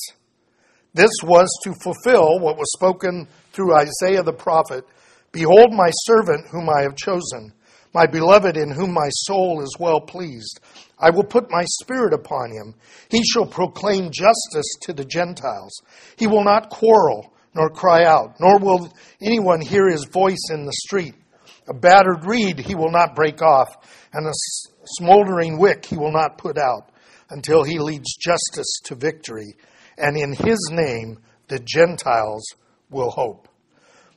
[0.94, 4.86] This was to fulfill what was spoken through Isaiah the prophet
[5.34, 7.52] Behold, my servant whom I have chosen,
[7.94, 10.62] my beloved in whom my soul is well pleased.
[10.98, 12.76] I will put my spirit upon him.
[13.10, 15.74] He shall proclaim justice to the Gentiles.
[16.18, 20.74] He will not quarrel nor cry out, nor will anyone hear his voice in the
[20.86, 21.16] street.
[21.68, 23.76] A battered reed he will not break off,
[24.14, 24.34] and a
[24.86, 26.90] smoldering wick he will not put out,
[27.30, 29.56] until he leads justice to victory
[29.98, 32.44] and in his name the Gentiles
[32.90, 33.48] will hope.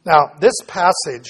[0.06, 1.28] Now, this passage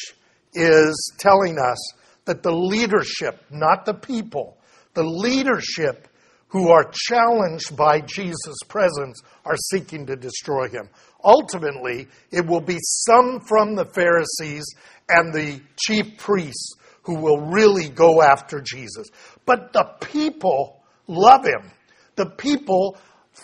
[0.53, 1.79] is telling us
[2.27, 4.59] that the leadership, not the people,
[4.93, 6.09] the leadership
[6.49, 10.91] who are challenged by Jesus' presence are seeking to destroy him.
[11.25, 14.65] Ultimately, it will be some from the Pharisees
[15.09, 19.09] and the chief priests who will really go after Jesus.
[19.47, 21.71] But the people love him.
[22.17, 22.99] The people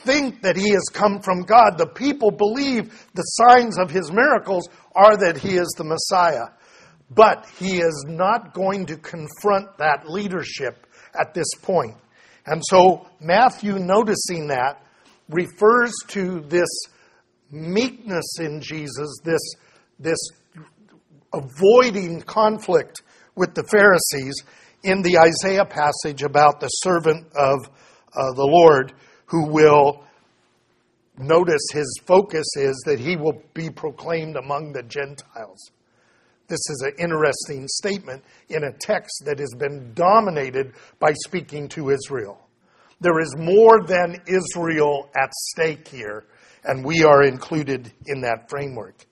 [0.05, 1.79] think that he has come from God.
[1.79, 6.49] The people believe the signs of his miracles are that he is the Messiah.
[7.11, 10.87] But he is not going to confront that leadership
[11.19, 11.97] at this point.
[12.47, 14.85] And so Matthew, noticing that,
[15.29, 16.69] refers to this
[17.51, 19.41] meekness in Jesus, this,
[19.99, 20.19] this
[21.33, 23.03] avoiding conflict
[23.37, 24.43] with the Pharisees
[24.83, 27.59] in the Isaiah passage about the servant of
[28.15, 28.93] uh, the Lord
[29.33, 30.05] who will
[31.17, 35.71] notice his focus is that he will be proclaimed among the Gentiles.
[36.49, 41.89] This is an interesting statement in a text that has been dominated by speaking to
[41.89, 42.47] Israel.
[43.01, 46.27] There is more than Israel at stake here,
[46.63, 49.07] and we are included in that framework.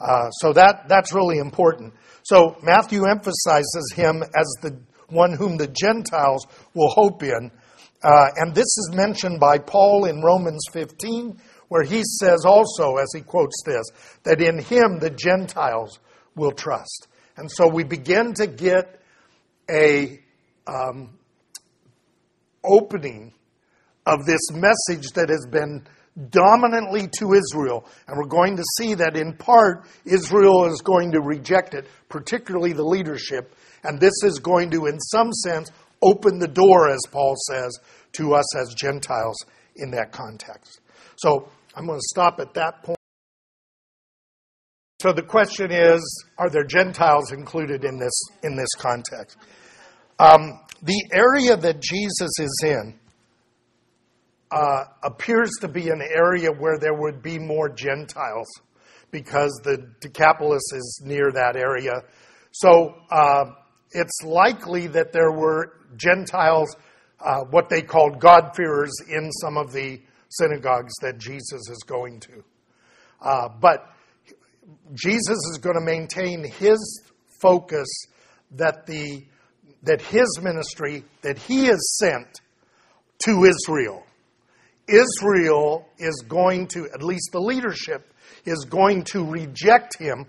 [0.00, 1.92] Uh, so that, that's really important.
[2.22, 4.78] So Matthew emphasizes him as the
[5.10, 7.50] one whom the Gentiles will hope in
[8.02, 11.38] uh, and this is mentioned by Paul in Romans 15,
[11.68, 13.84] where he says also, as he quotes this,
[14.22, 15.98] that in him the Gentiles
[16.34, 17.08] will trust.
[17.36, 19.00] And so we begin to get
[19.70, 20.20] a
[20.66, 21.18] um,
[22.64, 23.32] opening
[24.06, 25.86] of this message that has been
[26.30, 27.84] dominantly to Israel.
[28.06, 32.72] And we're going to see that in part Israel is going to reject it, particularly
[32.72, 33.54] the leadership.
[33.82, 35.70] And this is going to, in some sense,
[36.02, 37.78] open the door, as Paul says,
[38.12, 39.36] to us as Gentiles
[39.76, 40.80] in that context.
[41.16, 42.96] So I'm going to stop at that point.
[45.00, 46.00] So the question is,
[46.38, 49.36] are there Gentiles included in this in this context?
[50.18, 52.98] Um, the area that Jesus is in
[54.50, 58.46] uh, appears to be an area where there would be more Gentiles
[59.10, 61.92] because the Decapolis is near that area.
[62.52, 63.44] So uh,
[63.92, 66.74] it's likely that there were Gentiles
[67.20, 72.44] uh, what they called God-fearers in some of the synagogues that Jesus is going to.
[73.20, 73.90] Uh, but
[74.94, 77.02] Jesus is going to maintain his
[77.40, 77.88] focus
[78.52, 79.24] that the
[79.82, 82.40] that his ministry that he is sent
[83.24, 84.04] to Israel.
[84.88, 88.12] Israel is going to, at least the leadership,
[88.44, 90.26] is going to reject him,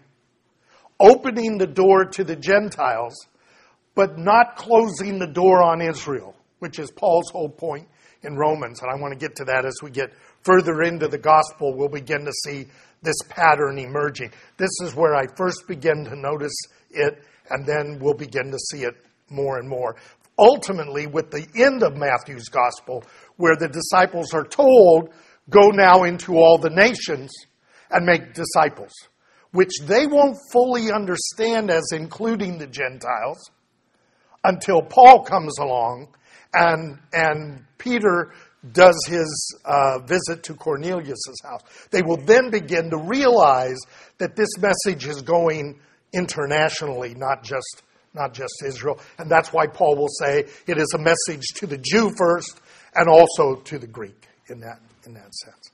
[0.99, 3.15] opening the door to the Gentiles,
[3.97, 7.87] but not closing the door on Israel which is Paul's whole point
[8.23, 8.81] in Romans.
[8.81, 10.11] And I want to get to that as we get
[10.43, 11.75] further into the gospel.
[11.75, 12.65] We'll begin to see
[13.01, 14.31] this pattern emerging.
[14.57, 16.55] This is where I first begin to notice
[16.89, 18.95] it, and then we'll begin to see it
[19.29, 19.95] more and more.
[20.39, 23.03] Ultimately, with the end of Matthew's gospel,
[23.37, 25.13] where the disciples are told,
[25.49, 27.31] Go now into all the nations
[27.89, 28.91] and make disciples,
[29.51, 33.49] which they won't fully understand as including the Gentiles
[34.43, 36.09] until Paul comes along
[36.53, 38.31] and, and Peter
[38.71, 41.61] does his uh, visit to Cornelius' house.
[41.91, 43.77] They will then begin to realize
[44.17, 45.79] that this message is going
[46.13, 47.83] internationally, not just,
[48.13, 48.99] not just Israel.
[49.17, 52.59] And that's why Paul will say it is a message to the Jew first
[52.95, 55.71] and also to the Greek in that, in that sense.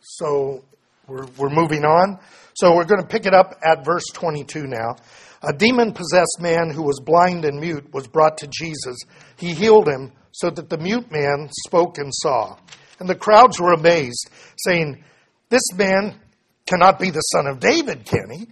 [0.00, 0.64] So
[1.08, 2.18] we're, we're moving on.
[2.54, 4.96] So we're going to pick it up at verse 22 now.
[5.42, 8.96] A demon possessed man who was blind and mute was brought to Jesus.
[9.36, 12.56] He healed him so that the mute man spoke and saw.
[12.98, 15.02] And the crowds were amazed, saying,
[15.48, 16.20] This man
[16.66, 18.46] cannot be the son of David, can he?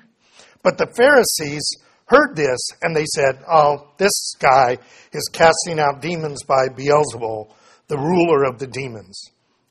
[0.63, 1.65] But the Pharisees
[2.07, 4.79] heard this, and they said, Oh, this guy
[5.13, 7.53] is casting out demons by Beelzebul,
[7.89, 9.31] the ruler of the demons.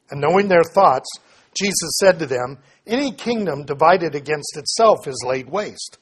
[0.09, 1.09] And knowing their thoughts,
[1.55, 5.97] Jesus said to them, Any kingdom divided against itself is laid waste,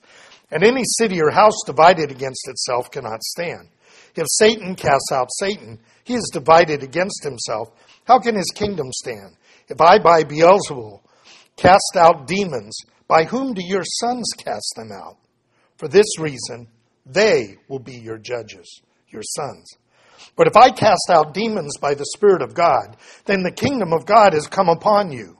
[0.51, 3.69] and any city or house divided against itself cannot stand.
[4.15, 7.71] If Satan casts out Satan, he is divided against himself.
[8.05, 9.37] How can his kingdom stand?
[9.69, 10.99] If I by Beelzebul
[11.55, 12.77] cast out demons,
[13.07, 15.17] by whom do your sons cast them out?
[15.77, 16.67] For this reason,
[17.05, 19.77] they will be your judges, your sons.
[20.35, 24.05] But if I cast out demons by the Spirit of God, then the kingdom of
[24.05, 25.37] God has come upon you.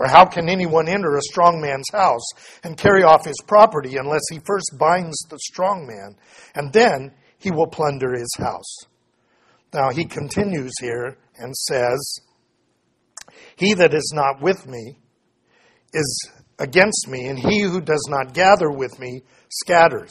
[0.00, 2.26] Or how can anyone enter a strong man's house
[2.64, 6.16] and carry off his property unless he first binds the strong man,
[6.54, 8.76] and then he will plunder his house?
[9.74, 12.18] Now he continues here and says,
[13.56, 14.98] He that is not with me
[15.92, 19.20] is against me, and he who does not gather with me
[19.50, 20.10] scatters.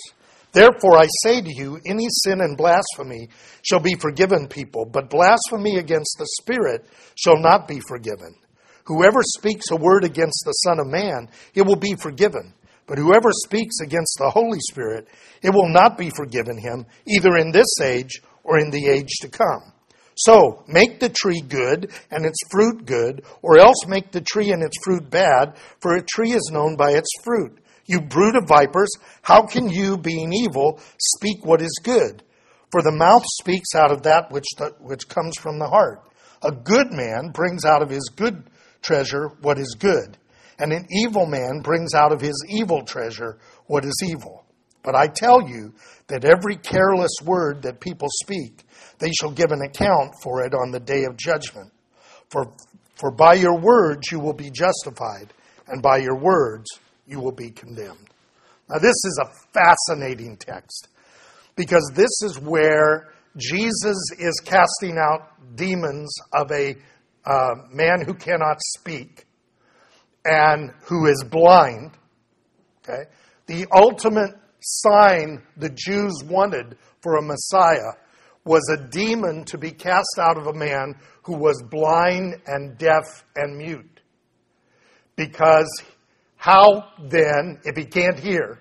[0.52, 3.30] Therefore, I say to you, any sin and blasphemy
[3.64, 6.86] shall be forgiven people, but blasphemy against the Spirit
[7.16, 8.36] shall not be forgiven.
[8.90, 12.56] Whoever speaks a word against the Son of Man, it will be forgiven.
[12.88, 15.08] But whoever speaks against the Holy Spirit,
[15.44, 18.10] it will not be forgiven him, either in this age
[18.44, 19.74] or in the age to come.
[20.16, 24.64] So, make the tree good and its fruit good, or else make the tree and
[24.64, 27.60] its fruit bad, for a tree is known by its fruit.
[27.86, 28.90] You brood of vipers,
[29.22, 32.24] how can you, being evil, speak what is good?
[32.72, 34.48] For the mouth speaks out of that which,
[34.80, 36.02] which comes from the heart.
[36.42, 38.49] A good man brings out of his good
[38.82, 40.18] treasure what is good,
[40.58, 44.46] and an evil man brings out of his evil treasure what is evil.
[44.84, 45.74] But I tell you
[46.08, 48.64] that every careless word that people speak,
[49.00, 51.72] they shall give an account for it on the day of judgment.
[52.30, 52.54] For,
[52.96, 55.34] for by your words you will be justified,
[55.68, 56.68] and by your words
[57.06, 58.10] you will be condemned.
[58.70, 60.90] Now, this is a fascinating text
[61.56, 66.76] because this is where Jesus is casting out demons of a
[67.26, 69.26] uh, man who cannot speak
[70.26, 71.92] and who is blind.
[72.84, 73.10] Okay?
[73.48, 77.94] The ultimate sign the Jews wanted for a Messiah
[78.46, 83.24] was a demon to be cast out of a man who was blind and deaf
[83.36, 84.02] and mute.
[85.16, 85.70] Because
[86.36, 88.60] how then, if he can't hear,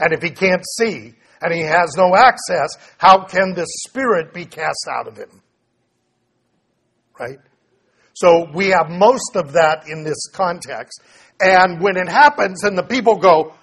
[0.00, 4.44] and if he can't see, and he has no access, how can the Spirit be
[4.44, 5.42] cast out of him?
[7.18, 7.38] Right?
[8.18, 11.00] So we have most of that in this context.
[11.40, 13.54] And when it happens and the people go,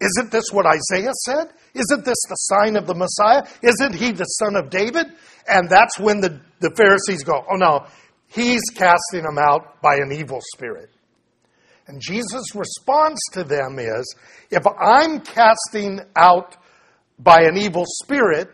[0.00, 1.52] Isn't this what Isaiah said?
[1.74, 3.42] Isn't this the sign of the Messiah?
[3.62, 5.08] Isn't he the son of David?
[5.46, 7.86] And that's when the, the Pharisees go, Oh no,
[8.28, 10.88] he's casting them out by an evil spirit.
[11.86, 14.14] And Jesus' response to them is
[14.50, 16.56] if I'm casting out
[17.18, 18.48] by an evil spirit,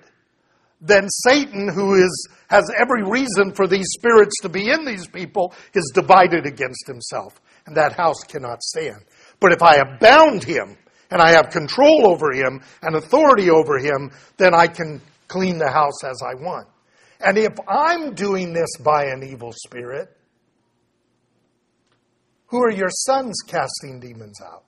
[0.80, 5.54] then Satan, who is, has every reason for these spirits to be in these people,
[5.74, 7.40] is divided against himself.
[7.66, 9.04] And that house cannot stand.
[9.40, 10.76] But if I have bound him,
[11.10, 15.70] and I have control over him and authority over him, then I can clean the
[15.70, 16.68] house as I want.
[17.20, 20.08] And if I'm doing this by an evil spirit,
[22.46, 24.64] who are your sons casting demons out?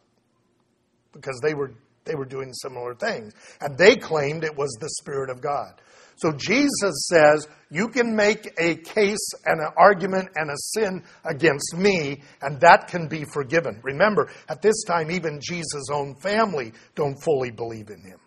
[1.13, 1.73] Because they were,
[2.05, 3.35] they were doing similar things.
[3.61, 5.81] And they claimed it was the Spirit of God.
[6.19, 11.77] So Jesus says, You can make a case and an argument and a sin against
[11.77, 13.81] me, and that can be forgiven.
[13.85, 18.19] Remember, at this time, even Jesus' own family don't fully believe in him.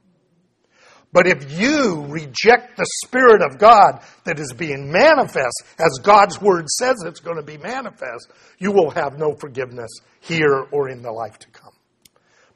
[1.13, 6.69] But if you reject the Spirit of God that is being manifest, as God's Word
[6.69, 11.11] says it's going to be manifest, you will have no forgiveness here or in the
[11.11, 11.73] life to come.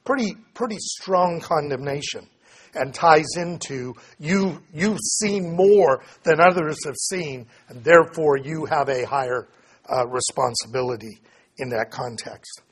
[0.06, 2.26] Pretty, pretty strong condemnation
[2.74, 8.88] and ties into you, you've seen more than others have seen, and therefore you have
[8.88, 9.48] a higher
[9.90, 11.20] uh, responsibility
[11.58, 12.62] in that context.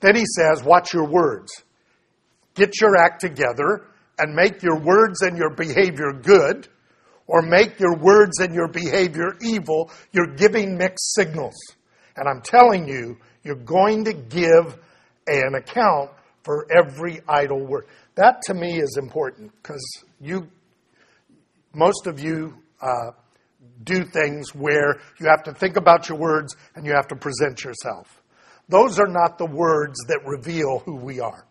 [0.00, 1.52] Then he says, Watch your words.
[2.54, 3.86] Get your act together
[4.18, 6.68] and make your words and your behavior good,
[7.26, 11.54] or make your words and your behavior evil, you're giving mixed signals.
[12.16, 14.78] And I'm telling you, you're going to give
[15.26, 16.10] an account
[16.42, 17.86] for every idle word.
[18.14, 19.84] That to me is important because
[20.20, 20.48] you,
[21.74, 23.12] most of you, uh,
[23.84, 27.64] do things where you have to think about your words and you have to present
[27.64, 28.22] yourself.
[28.68, 31.46] Those are not the words that reveal who we are.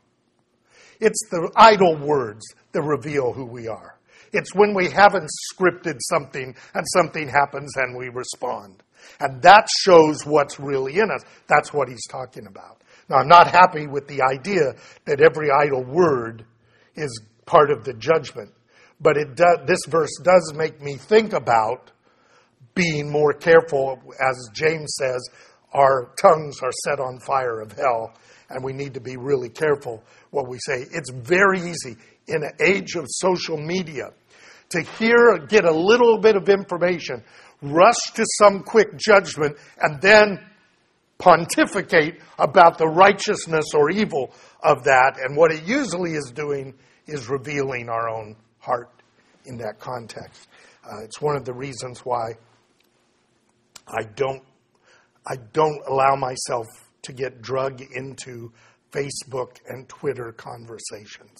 [1.00, 3.98] It's the idle words that reveal who we are.
[4.34, 8.84] It's when we haven't scripted something and something happens and we respond.
[9.20, 11.24] And that shows what's really in us.
[11.48, 12.81] That's what he's talking about.
[13.10, 14.74] Now, I'm not happy with the idea
[15.06, 16.46] that every idle word
[16.96, 18.52] is part of the judgment.
[19.00, 19.36] But it
[19.66, 21.92] this verse does make me think about
[22.76, 24.00] being more careful.
[24.20, 25.28] As James says,
[25.74, 28.14] our tongues are set on fire of hell,
[28.50, 30.86] and we need to be really careful what we say.
[30.92, 31.98] It's very easy
[32.28, 34.12] in an age of social media
[34.70, 37.24] to hear, get a little bit of information,
[37.62, 40.40] rush to some quick judgment, and then
[41.22, 45.18] pontificate about the righteousness or evil of that.
[45.22, 46.74] And what it usually is doing
[47.06, 48.90] is revealing our own heart
[49.46, 50.48] in that context.
[50.84, 52.34] Uh, it's one of the reasons why
[53.88, 54.44] I don't
[55.28, 56.66] I don't allow myself
[57.04, 58.52] to get drug into
[58.92, 61.38] Facebook and Twitter conversations.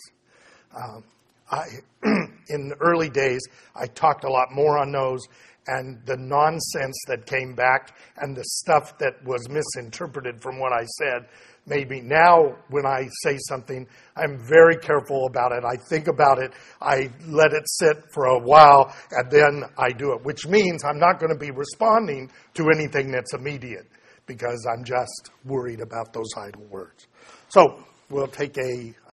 [0.76, 1.04] Um,
[1.52, 1.66] I,
[2.50, 3.42] in the early days,
[3.76, 5.28] I talked a lot more on those,
[5.68, 10.86] and the nonsense that came back and the stuff that was misinterpreted from what I
[10.86, 11.28] said
[11.66, 15.64] maybe now when I say something, I'm very careful about it.
[15.64, 16.52] I think about it.
[16.82, 21.00] I let it sit for a while and then I do it, which means I'm
[21.00, 23.88] not going to be responding to anything that's immediate
[24.26, 27.08] because I'm just worried about those idle words.
[27.50, 29.11] So we'll take a.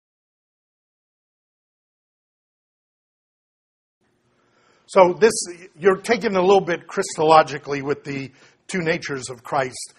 [4.88, 5.34] So this,
[5.78, 8.32] you're taking a little bit Christologically with the
[8.68, 9.94] two natures of Christ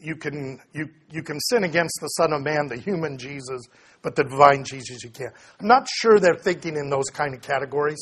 [0.00, 3.62] you can, you, you can sin against the Son of Man, the human Jesus,
[4.02, 5.32] but the divine Jesus you can't.
[5.60, 7.98] I'm not sure they're thinking in those kind of categories.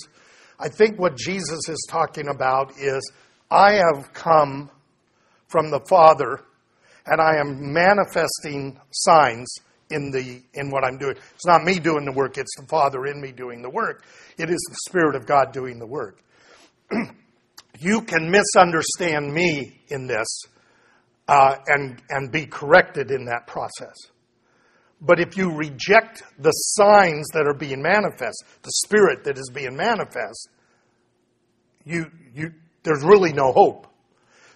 [0.58, 3.10] I think what Jesus is talking about is
[3.50, 4.70] I have come
[5.48, 6.42] from the Father
[7.06, 9.52] and I am manifesting signs
[9.90, 11.16] in the in what I'm doing.
[11.34, 14.04] It's not me doing the work, it's the Father in me doing the work.
[14.38, 16.20] It is the Spirit of God doing the work.
[17.80, 20.42] you can misunderstand me in this
[21.28, 23.94] uh, and, and be corrected in that process.
[25.00, 29.76] But if you reject the signs that are being manifest, the spirit that is being
[29.76, 30.48] manifest,
[31.84, 33.86] you, you, there's really no hope.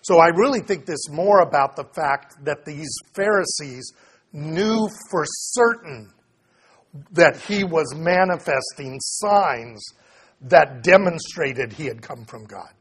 [0.02, 3.92] So I really think this more about the fact that these Pharisees
[4.32, 6.10] knew for certain
[7.12, 9.84] that he was manifesting signs
[10.40, 12.72] that demonstrated he had come from God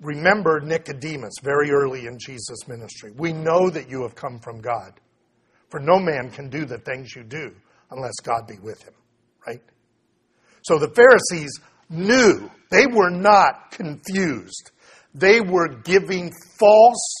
[0.00, 3.12] remember Nicodemus very early in Jesus' ministry.
[3.16, 4.92] We know that you have come from God.
[5.70, 7.54] For no man can do the things you do
[7.90, 8.94] unless God be with him,
[9.46, 9.62] right?
[10.62, 11.50] So the Pharisees
[11.90, 14.70] knew, they were not confused.
[15.14, 17.14] They were giving false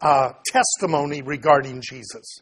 [0.00, 2.40] uh, testimony regarding Jesus.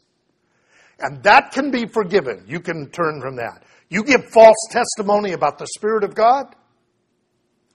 [0.99, 2.43] And that can be forgiven.
[2.47, 3.63] You can turn from that.
[3.89, 6.55] You give false testimony about the Spirit of God,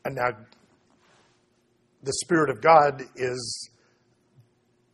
[0.05, 0.37] and now
[2.03, 3.71] the Spirit of God is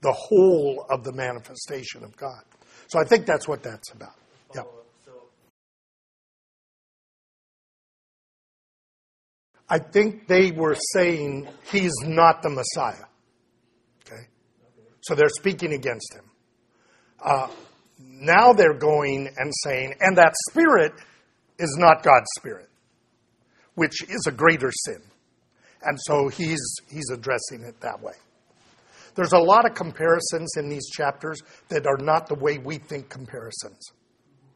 [0.01, 2.43] the whole of the manifestation of God.
[2.89, 4.15] So I think that's what that's about.
[4.55, 4.63] Yeah.
[9.69, 13.05] I think they were saying he's not the Messiah.
[15.11, 16.25] So they're speaking against him.
[17.21, 17.49] Uh,
[17.99, 20.93] now they're going and saying, and that spirit
[21.59, 22.69] is not God's spirit,
[23.75, 25.03] which is a greater sin.
[25.83, 28.13] And so he's, he's addressing it that way.
[29.17, 33.09] There's a lot of comparisons in these chapters that are not the way we think
[33.09, 33.91] comparisons,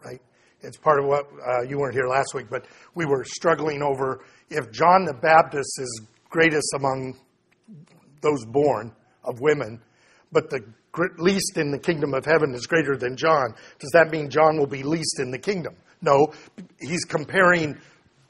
[0.05, 0.23] right?
[0.61, 4.23] It's part of what uh, you weren't here last week, but we were struggling over
[4.51, 7.19] if John the Baptist is greatest among
[8.21, 8.93] those born
[9.25, 9.83] of women,
[10.35, 10.61] but the
[11.19, 13.55] least in the kingdom of heaven is greater than John.
[13.79, 15.77] Does that mean John will be least in the kingdom?
[16.03, 16.35] No,
[16.81, 17.79] he's comparing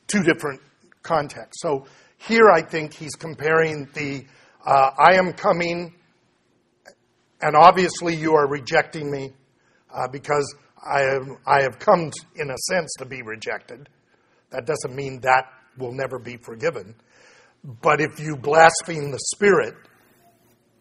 [0.07, 0.61] two different
[1.02, 1.62] contexts.
[1.62, 1.86] So
[2.18, 4.24] here, I think he's comparing the
[4.64, 5.94] uh, I am coming,
[7.40, 9.32] and obviously you are rejecting me
[9.92, 10.55] uh, because
[10.86, 13.88] I have, I have come, in a sense, to be rejected.
[14.50, 15.46] That doesn't mean that
[15.76, 16.94] will never be forgiven.
[17.82, 19.74] But if you blaspheme the Spirit,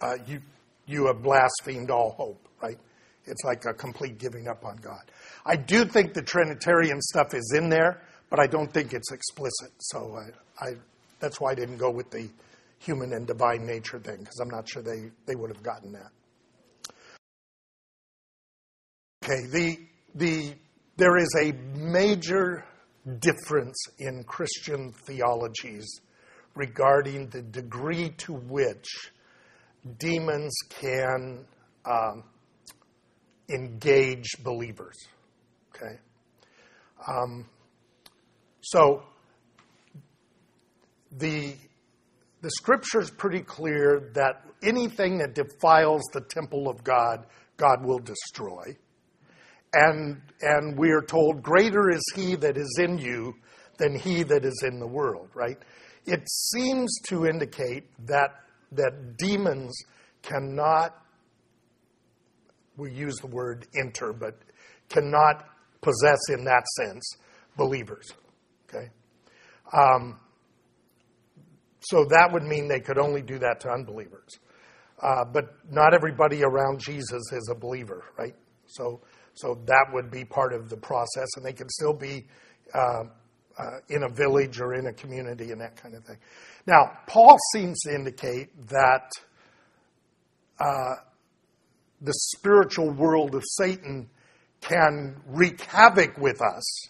[0.02, 0.42] uh, you,
[0.86, 2.78] you have blasphemed all hope, right?
[3.26, 5.02] It's like a complete giving up on God.
[5.46, 9.72] I do think the Trinitarian stuff is in there, but I don't think it's explicit.
[9.80, 10.76] So I, I
[11.20, 12.28] that's why I didn't go with the
[12.80, 16.12] human and divine nature thing, because I'm not sure they, they would have gotten that.
[19.24, 19.78] Okay, the,
[20.16, 20.54] the,
[20.98, 22.66] there is a major
[23.20, 26.02] difference in Christian theologies
[26.56, 29.12] regarding the degree to which
[29.98, 31.46] demons can
[31.86, 32.24] um,
[33.50, 34.98] engage believers.
[35.76, 36.00] Okay?
[37.08, 37.46] Um,
[38.62, 39.04] so,
[41.12, 41.56] the,
[42.42, 47.26] the scripture is pretty clear that anything that defiles the temple of God,
[47.58, 48.76] God will destroy.
[49.74, 53.34] And, and we are told, greater is he that is in you
[53.78, 55.58] than he that is in the world, right?
[56.06, 58.43] It seems to indicate that,
[58.76, 59.76] that demons
[60.22, 60.96] cannot,
[62.78, 64.38] we use the word enter, but
[64.90, 65.46] cannot
[65.82, 67.18] possess in that sense
[67.58, 68.14] believers,
[68.68, 68.90] okay?
[69.74, 70.20] Um,
[71.82, 74.40] so that would mean they could only do that to unbelievers.
[75.02, 78.36] Uh, but not everybody around Jesus is a believer, right?
[78.68, 79.02] So,
[79.34, 82.26] so that would be part of the process, and they could still be
[82.74, 83.04] uh,
[83.58, 86.18] uh, in a village or in a community and that kind of thing.
[86.66, 89.12] Now, Paul seems to indicate that
[90.60, 90.96] uh,
[92.02, 94.10] the spiritual world of Satan
[94.62, 96.90] can wreak havoc with us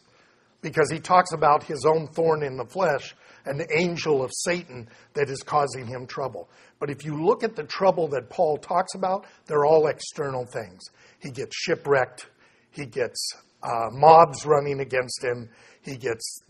[0.61, 5.29] because he talks about his own thorn in the flesh an angel of Satan that
[5.29, 6.49] is causing him trouble.
[6.79, 10.81] But if you look at the trouble that Paul talks about, they're all external things.
[11.19, 12.27] He gets shipwrecked,
[12.71, 13.19] he gets
[13.61, 15.49] uh, mobs running against him,
[15.81, 16.41] he gets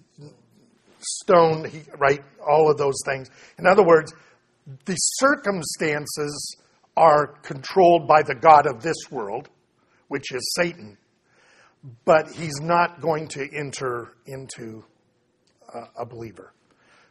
[1.03, 2.21] stoned, he, right?
[2.45, 3.29] All of those things.
[3.57, 4.13] In other words,
[4.85, 6.57] the circumstances
[6.95, 9.49] are controlled by the God of this world,
[10.07, 10.97] which is Satan,
[12.05, 14.83] but he's not going to enter into
[15.97, 16.53] a believer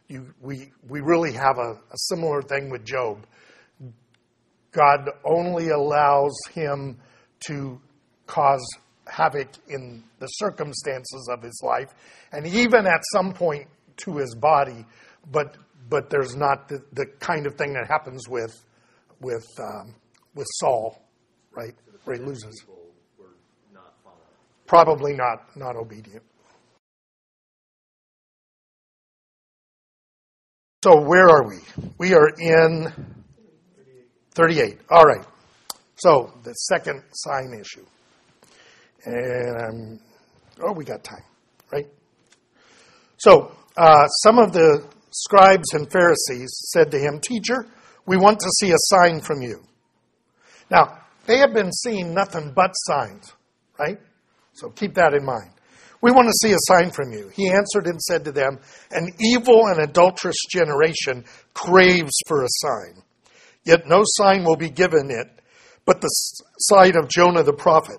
[0.07, 3.25] you, we, we really have a, a similar thing with Job.
[4.71, 6.97] God only allows him
[7.47, 7.79] to
[8.25, 8.65] cause
[9.07, 11.89] havoc in the circumstances of his life,
[12.31, 13.67] and even at some point
[13.97, 14.85] to his body,
[15.31, 15.55] but
[15.89, 18.53] but there's not the, the kind of thing that happens with
[19.19, 19.95] with um,
[20.35, 21.01] with Saul,
[21.51, 21.75] right?
[22.05, 22.65] Where he loses.
[24.65, 26.23] Probably not not obedient.
[30.83, 31.59] So where are we?
[31.97, 32.91] We are in
[34.31, 34.79] 38.
[34.89, 35.25] All right.
[35.95, 37.85] So the second sign issue.
[39.05, 40.01] And
[40.61, 41.23] oh, we got time,
[41.71, 41.87] right?
[43.17, 47.65] So uh, some of the scribes and Pharisees said to him, Teacher,
[48.05, 49.61] we want to see a sign from you.
[50.69, 53.33] Now, they have been seeing nothing but signs,
[53.79, 53.99] right?
[54.53, 55.51] So keep that in mind.
[56.01, 57.29] We want to see a sign from you.
[57.33, 58.59] He answered and said to them,
[58.91, 63.03] An evil and adulterous generation craves for a sign.
[63.63, 65.27] Yet no sign will be given it
[65.85, 67.97] but the sight of Jonah the prophet.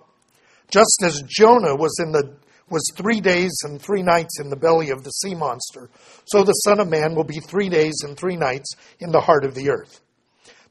[0.71, 2.37] Just as Jonah was in the
[2.71, 5.91] was three days and three nights in the belly of the sea monster,
[6.25, 9.45] so the Son of Man will be three days and three nights in the heart
[9.45, 10.01] of the earth.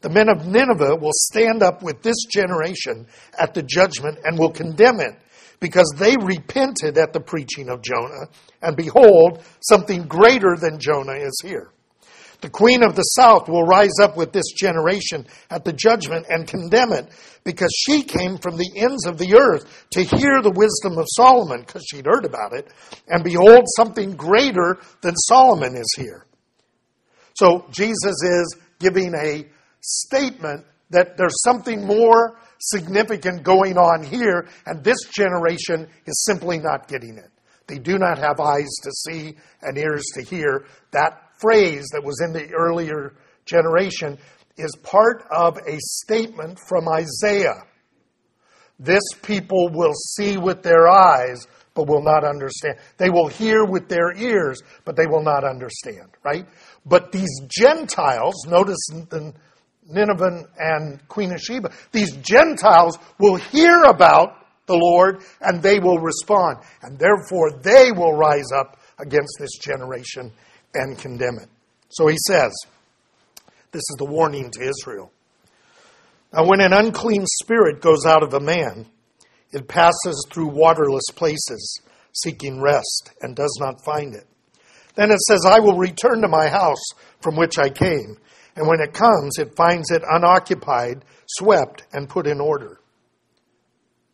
[0.02, 3.08] The men of Nineveh will stand up with this generation
[3.39, 5.16] at the judgment and will condemn it
[5.60, 8.28] because they repented at the preaching of Jonah,
[8.62, 11.70] and behold, something greater than Jonah is here.
[12.44, 16.46] The queen of the south will rise up with this generation at the judgment and
[16.46, 17.08] condemn it
[17.46, 21.62] because she came from the ends of the earth to hear the wisdom of Solomon
[21.62, 22.68] because she'd heard about it.
[23.08, 26.26] And behold, something greater than Solomon is here.
[27.36, 29.46] So Jesus is giving a
[29.80, 36.89] statement that there's something more significant going on here, and this generation is simply not
[36.89, 37.32] getting it.
[37.68, 40.66] They do not have eyes to see and ears to hear.
[40.91, 43.14] That phrase that was in the earlier
[43.46, 44.18] generation
[44.58, 47.64] is part of a statement from Isaiah.
[48.80, 52.78] This people will see with their eyes, but will not understand.
[52.98, 56.46] They will hear with their ears, but they will not understand, right?
[56.86, 59.34] But these Gentiles, notice the
[59.86, 61.72] Nineveh and Queen of Sheba.
[61.91, 66.60] These Gentiles will hear about the Lord and they will respond.
[66.82, 70.32] And therefore they will rise up against this generation
[70.74, 71.50] and condemn it.
[71.90, 72.52] So he says,
[73.72, 75.12] this is the warning to Israel.
[76.32, 78.88] Now, when an unclean spirit goes out of a man,
[79.52, 84.26] it passes through waterless places, seeking rest, and does not find it.
[84.96, 86.84] Then it says, I will return to my house
[87.22, 88.18] from which I came.
[88.56, 92.80] And when it comes, it finds it unoccupied, swept, and put in order,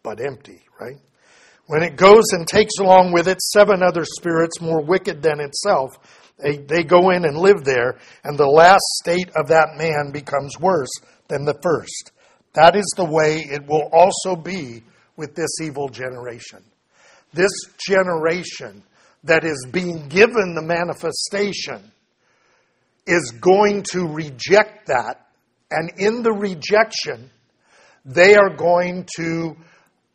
[0.03, 0.97] but empty, right?
[1.67, 5.91] When it goes and takes along with it seven other spirits more wicked than itself,
[6.41, 10.57] they, they go in and live there, and the last state of that man becomes
[10.59, 10.91] worse
[11.27, 12.11] than the first.
[12.53, 14.83] That is the way it will also be
[15.15, 16.63] with this evil generation.
[17.33, 17.51] This
[17.87, 18.83] generation
[19.23, 21.91] that is being given the manifestation
[23.05, 25.27] is going to reject that.
[25.69, 27.29] And in the rejection,
[28.05, 29.55] they are going to,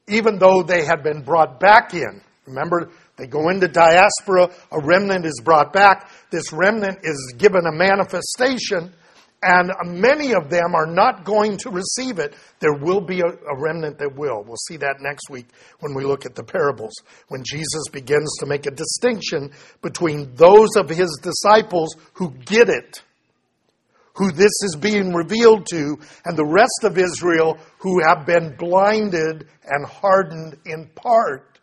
[0.08, 5.24] even though they had been brought back in, remember, They go into diaspora, a remnant
[5.24, 6.10] is brought back.
[6.30, 8.92] This remnant is given a manifestation,
[9.40, 12.34] and many of them are not going to receive it.
[12.58, 14.42] There will be a, a, remnant that will.
[14.42, 15.46] We'll see that next week
[15.80, 16.94] when we look at the parables,
[17.28, 23.02] when Jesus begins to make a distinction between those of his disciples who get it,
[24.14, 29.46] who this is being revealed to, and the rest of Israel who have been blinded
[29.64, 31.60] and hardened in part,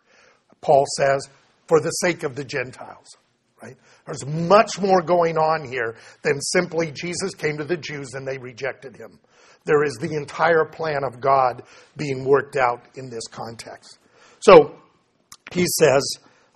[0.60, 1.28] Paul says,
[1.72, 3.16] for the sake of the Gentiles.
[3.62, 3.78] Right?
[4.04, 8.36] There's much more going on here than simply Jesus came to the Jews and they
[8.36, 9.18] rejected him.
[9.64, 11.62] There is the entire plan of God
[11.96, 13.98] being worked out in this context.
[14.40, 14.74] So
[15.50, 16.02] he says,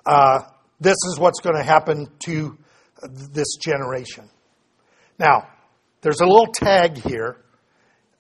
[0.05, 0.41] uh,
[0.81, 2.59] this is what's going to happen to
[3.33, 4.29] this generation.
[5.19, 5.49] Now,
[6.03, 7.39] there's a little tag here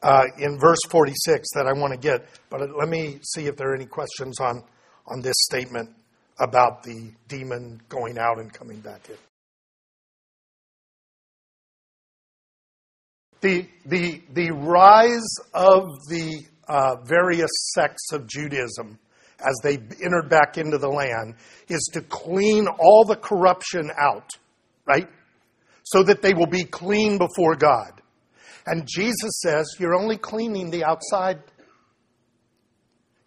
[0.02, 3.72] uh, in verse 46 that I want to get, but let me see if there
[3.72, 4.62] are any questions on,
[5.06, 5.90] on this statement
[6.38, 9.16] about the demon going out and coming back in.
[13.40, 18.98] The, the, the rise of the uh, various sects of Judaism
[19.38, 21.34] as they entered back into the land
[21.68, 24.30] is to clean all the corruption out,
[24.86, 25.08] right?
[25.84, 28.00] So that they will be clean before God.
[28.66, 31.40] And Jesus says, You're only cleaning the outside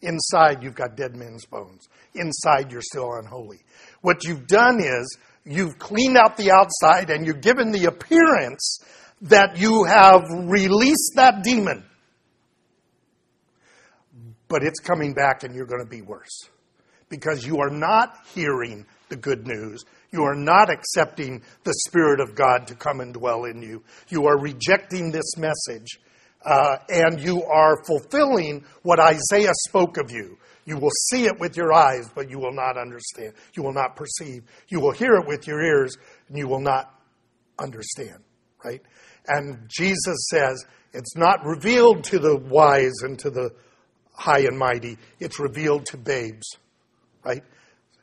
[0.01, 1.89] Inside, you've got dead men's bones.
[2.15, 3.59] Inside, you're still unholy.
[4.01, 8.79] What you've done is you've cleaned out the outside and you've given the appearance
[9.23, 11.83] that you have released that demon.
[14.47, 16.49] But it's coming back and you're going to be worse.
[17.09, 19.83] Because you are not hearing the good news.
[20.11, 23.83] You are not accepting the Spirit of God to come and dwell in you.
[24.07, 25.99] You are rejecting this message
[26.45, 30.37] uh, and you are fulfilling what Isaiah spoke of you.
[30.65, 33.33] You will see it with your eyes, but you will not understand.
[33.55, 34.43] You will not perceive.
[34.67, 36.93] You will hear it with your ears, and you will not
[37.57, 38.23] understand.
[38.63, 38.81] Right?
[39.27, 43.51] And Jesus says it's not revealed to the wise and to the
[44.13, 46.57] high and mighty, it's revealed to babes.
[47.23, 47.43] Right?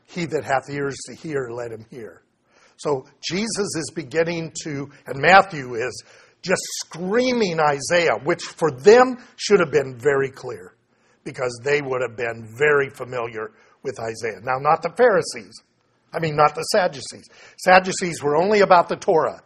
[0.07, 2.23] He that hath ears to hear, let him hear.
[2.79, 6.05] So Jesus is beginning to, and Matthew is
[6.43, 10.75] just screaming Isaiah, which for them should have been very clear
[11.25, 13.51] because they would have been very familiar
[13.83, 14.41] with Isaiah.
[14.43, 15.63] Now, not the Pharisees.
[16.13, 17.29] I mean, not the Sadducees.
[17.59, 19.43] Sadducees were only about the Torah.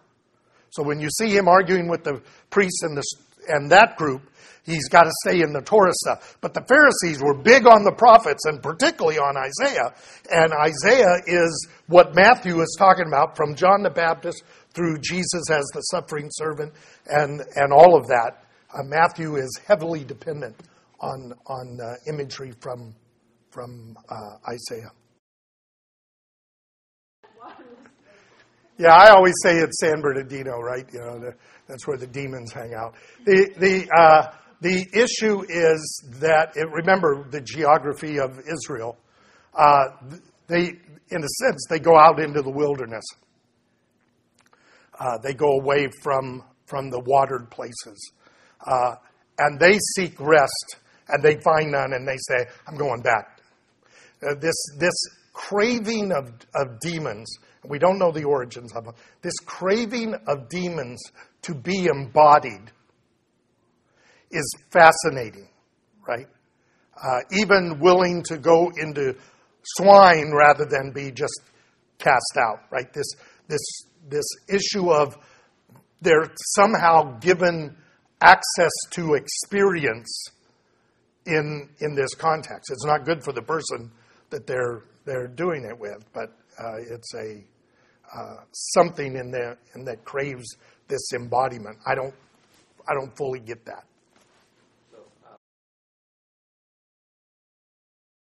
[0.71, 3.03] So when you see him arguing with the priests and, the,
[3.49, 4.23] and that group,
[4.65, 6.39] he's got to stay in the Torah stuff.
[6.41, 9.93] But the Pharisees were big on the prophets and particularly on Isaiah.
[10.31, 15.65] And Isaiah is what Matthew is talking about from John the Baptist through Jesus as
[15.75, 16.73] the suffering servant
[17.07, 18.45] and, and all of that.
[18.73, 20.57] Uh, Matthew is heavily dependent
[21.01, 22.95] on, on uh, imagery from,
[23.51, 24.93] from uh, Isaiah.
[28.79, 30.87] Yeah, I always say it's San Bernardino, right?
[30.91, 31.35] You know, the,
[31.69, 32.95] that's where the demons hang out.
[33.27, 38.97] The, the, uh, the issue is that, it, remember the geography of Israel.
[39.55, 39.85] Uh,
[40.47, 40.79] they,
[41.11, 43.05] in a sense, they go out into the wilderness.
[45.01, 48.13] Uh, they go away from, from the watered places.
[48.65, 48.95] Uh,
[49.39, 50.77] and they seek rest,
[51.09, 53.41] and they find none, and they say, I'm going back.
[54.23, 54.95] Uh, this, this
[55.33, 61.03] craving of, of demons, we don't know the origins of them, this craving of demons
[61.43, 62.71] to be embodied
[64.31, 65.49] is fascinating,
[66.07, 66.27] right?
[67.03, 69.17] Uh, even willing to go into
[69.65, 71.41] swine rather than be just
[71.99, 72.93] cast out, right?
[72.93, 73.07] This,
[73.49, 73.61] this
[74.09, 75.17] this issue of
[76.01, 77.77] they're somehow given
[78.21, 80.29] access to experience
[81.27, 82.71] in in this context.
[82.71, 83.91] It's not good for the person
[84.31, 87.45] that they're they're doing it with, but uh, it's a
[88.17, 90.57] uh, something in there in that craves
[90.89, 91.79] this embodiment.
[91.87, 92.15] I don't
[92.89, 93.85] I don't fully get that.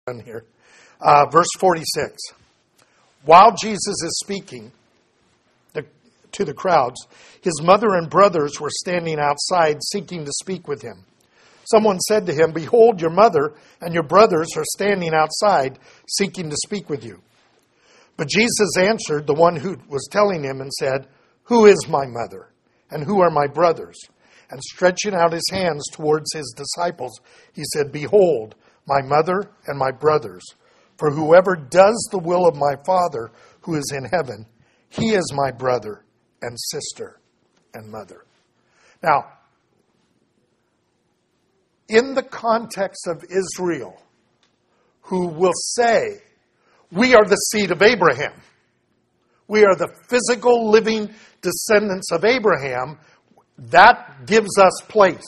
[0.07, 0.45] Done Here,
[1.01, 2.17] uh, verse forty six.
[3.25, 4.71] While Jesus is speaking,
[6.37, 7.07] to the crowds.
[7.43, 11.05] His mother and brothers were standing outside seeking to speak with him.
[11.70, 15.78] Someone said to him, Behold, your mother and your brothers are standing outside
[16.09, 17.20] seeking to speak with you.
[18.16, 21.09] But Jesus answered the one who was telling him and said,
[21.45, 22.51] Who is my mother?
[22.91, 23.97] And who are my brothers?
[24.49, 27.20] And stretching out his hands towards his disciples,
[27.53, 28.55] he said, Behold,
[28.87, 30.45] my mother and my brothers.
[30.99, 33.32] For whoever does the will of my Father
[33.62, 34.47] who is in heaven,
[34.89, 36.06] he is my brother
[36.47, 37.19] and sister
[37.75, 38.25] and mother.
[39.03, 39.33] Now,
[41.89, 44.01] in the context of Israel,
[45.03, 46.23] who will say,
[46.91, 48.33] We are the seed of Abraham.
[49.49, 51.11] We are the physical living
[51.43, 52.99] descendants of Abraham.
[53.59, 55.25] That gives us place.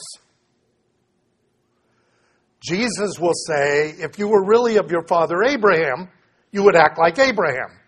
[2.61, 6.09] Jesus will say, if you were really of your father Abraham,
[6.51, 7.79] you would act like Abraham.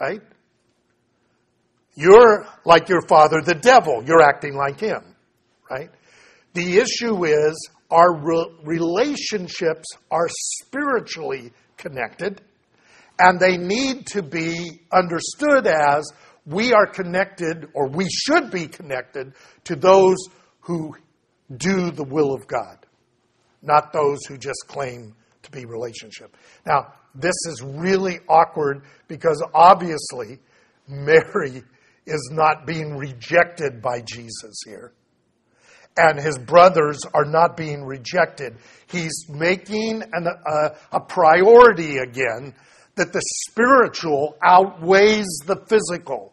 [0.00, 0.22] Right?
[1.94, 4.02] You're like your father, the devil.
[4.04, 5.14] You're acting like him.
[5.70, 5.90] Right?
[6.54, 10.28] The issue is our re- relationships are
[10.60, 12.40] spiritually connected
[13.18, 16.10] and they need to be understood as
[16.44, 19.34] we are connected, or we should be connected,
[19.64, 20.16] to those
[20.60, 20.96] who
[21.56, 22.84] do the will of God,
[23.62, 26.36] not those who just claim to be relationship.
[26.66, 30.40] Now, this is really awkward because obviously
[30.88, 31.62] Mary
[32.06, 34.92] is not being rejected by Jesus here.
[35.96, 38.56] And his brothers are not being rejected.
[38.90, 42.54] He's making an, a, a priority again
[42.94, 46.32] that the spiritual outweighs the physical,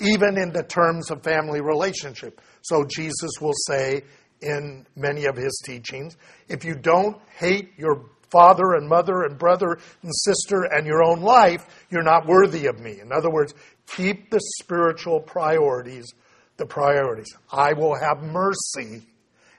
[0.00, 2.40] even in the terms of family relationship.
[2.62, 4.02] So Jesus will say
[4.42, 6.16] in many of his teachings
[6.48, 11.20] if you don't hate your father and mother and brother and sister and your own
[11.20, 13.00] life, you're not worthy of me.
[13.00, 13.54] In other words,
[13.86, 16.12] keep the spiritual priorities
[16.56, 17.34] the priorities.
[17.52, 19.06] I will have mercy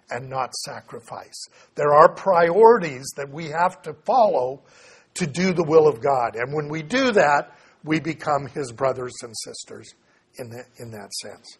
[0.09, 1.47] and not sacrifice.
[1.75, 4.63] There are priorities that we have to follow
[5.15, 6.35] to do the will of God.
[6.35, 9.93] And when we do that, we become his brothers and sisters
[10.37, 11.57] in, the, in that sense.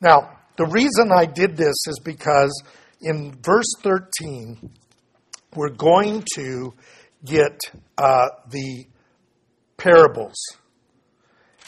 [0.00, 2.62] Now, the reason I did this is because
[3.00, 4.70] in verse 13,
[5.54, 6.74] we're going to
[7.24, 7.58] get
[7.96, 8.86] uh, the
[9.76, 10.36] parables.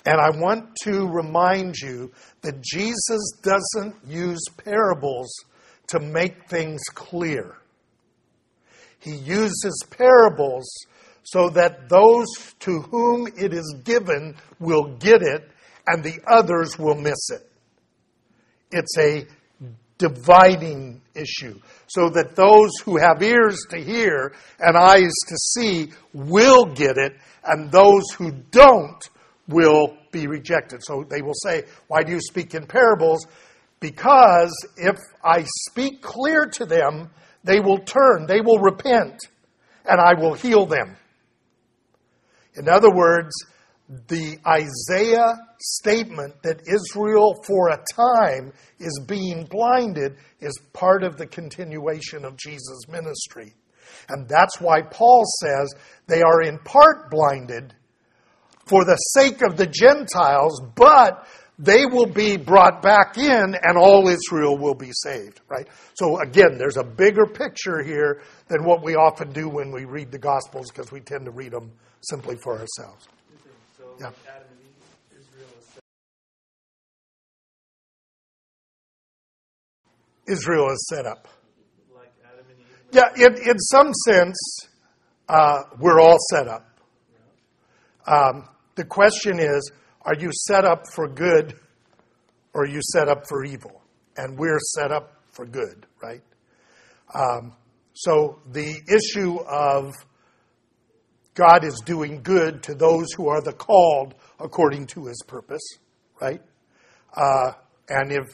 [0.06, 5.28] And I want to remind you that Jesus doesn't use parables
[5.88, 7.56] to make things clear.
[9.00, 10.66] He uses parables
[11.22, 15.50] so that those to whom it is given will get it
[15.86, 17.50] and the others will miss it.
[18.70, 19.26] It's a
[19.98, 26.66] dividing issue so that those who have ears to hear and eyes to see will
[26.66, 27.14] get it
[27.45, 29.09] and those who don't
[29.49, 30.80] will be rejected.
[30.82, 33.26] So they will say, Why do you speak in parables?
[33.80, 37.11] Because if I speak clear to them,
[37.45, 39.20] they will turn, they will repent,
[39.84, 40.97] and I will heal them.
[42.57, 43.32] In other words,
[44.09, 51.26] the Isaiah statement that Israel for a time is being blinded is part of the
[51.26, 53.55] continuation of Jesus' ministry.
[54.09, 55.74] And that's why Paul says
[56.06, 57.74] they are in part blinded
[58.66, 61.26] for the sake of the Gentiles, but
[61.59, 65.66] they will be brought back in and all Israel will be saved, right?
[65.94, 70.12] So again, there's a bigger picture here than what we often do when we read
[70.12, 73.09] the Gospels because we tend to read them simply for ourselves.
[73.76, 74.11] So Yeah.
[74.11, 74.78] Eve,
[75.18, 75.78] Israel is
[80.26, 81.26] Israel is set up.
[81.92, 82.78] like Adam and Eve.
[82.91, 84.39] Yeah, in, in some sense,
[85.28, 86.64] uh, we're all set up.
[88.07, 89.70] Um, the question is
[90.03, 91.55] are you set up for good
[92.55, 93.82] or are you set up for evil?
[94.16, 96.22] And we're set up for good, right?
[97.14, 97.55] Um,
[97.93, 99.93] so the issue of
[101.34, 105.62] God is doing good to those who are the called according to his purpose,
[106.20, 106.41] right?
[107.14, 107.53] Uh,
[107.89, 108.24] and if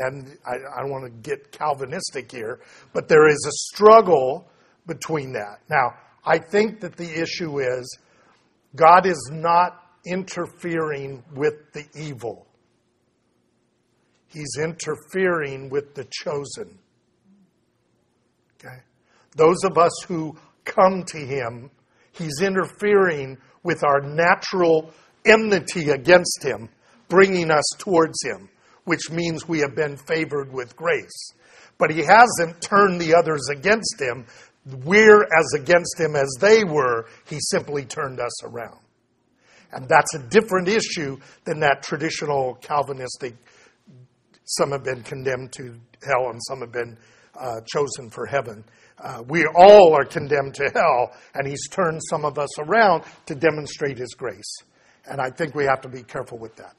[0.00, 2.60] and I, I don't want to get Calvinistic here,
[2.92, 4.48] but there is a struggle
[4.86, 5.60] between that.
[5.68, 5.94] Now,
[6.24, 7.98] I think that the issue is
[8.74, 12.46] God is not interfering with the evil.
[14.28, 16.78] He's interfering with the chosen.
[18.58, 18.78] Okay?
[19.36, 21.70] Those of us who come to him,
[22.12, 24.92] he's interfering with our natural
[25.26, 26.68] enmity against him,
[27.08, 28.48] bringing us towards him,
[28.90, 31.32] which means we have been favored with grace.
[31.78, 34.26] But he hasn't turned the others against him.
[34.84, 37.06] We're as against him as they were.
[37.28, 38.80] He simply turned us around.
[39.70, 43.36] And that's a different issue than that traditional Calvinistic,
[44.42, 46.98] some have been condemned to hell and some have been
[47.38, 48.64] uh, chosen for heaven.
[48.98, 53.36] Uh, we all are condemned to hell, and he's turned some of us around to
[53.36, 54.56] demonstrate his grace.
[55.06, 56.74] And I think we have to be careful with that.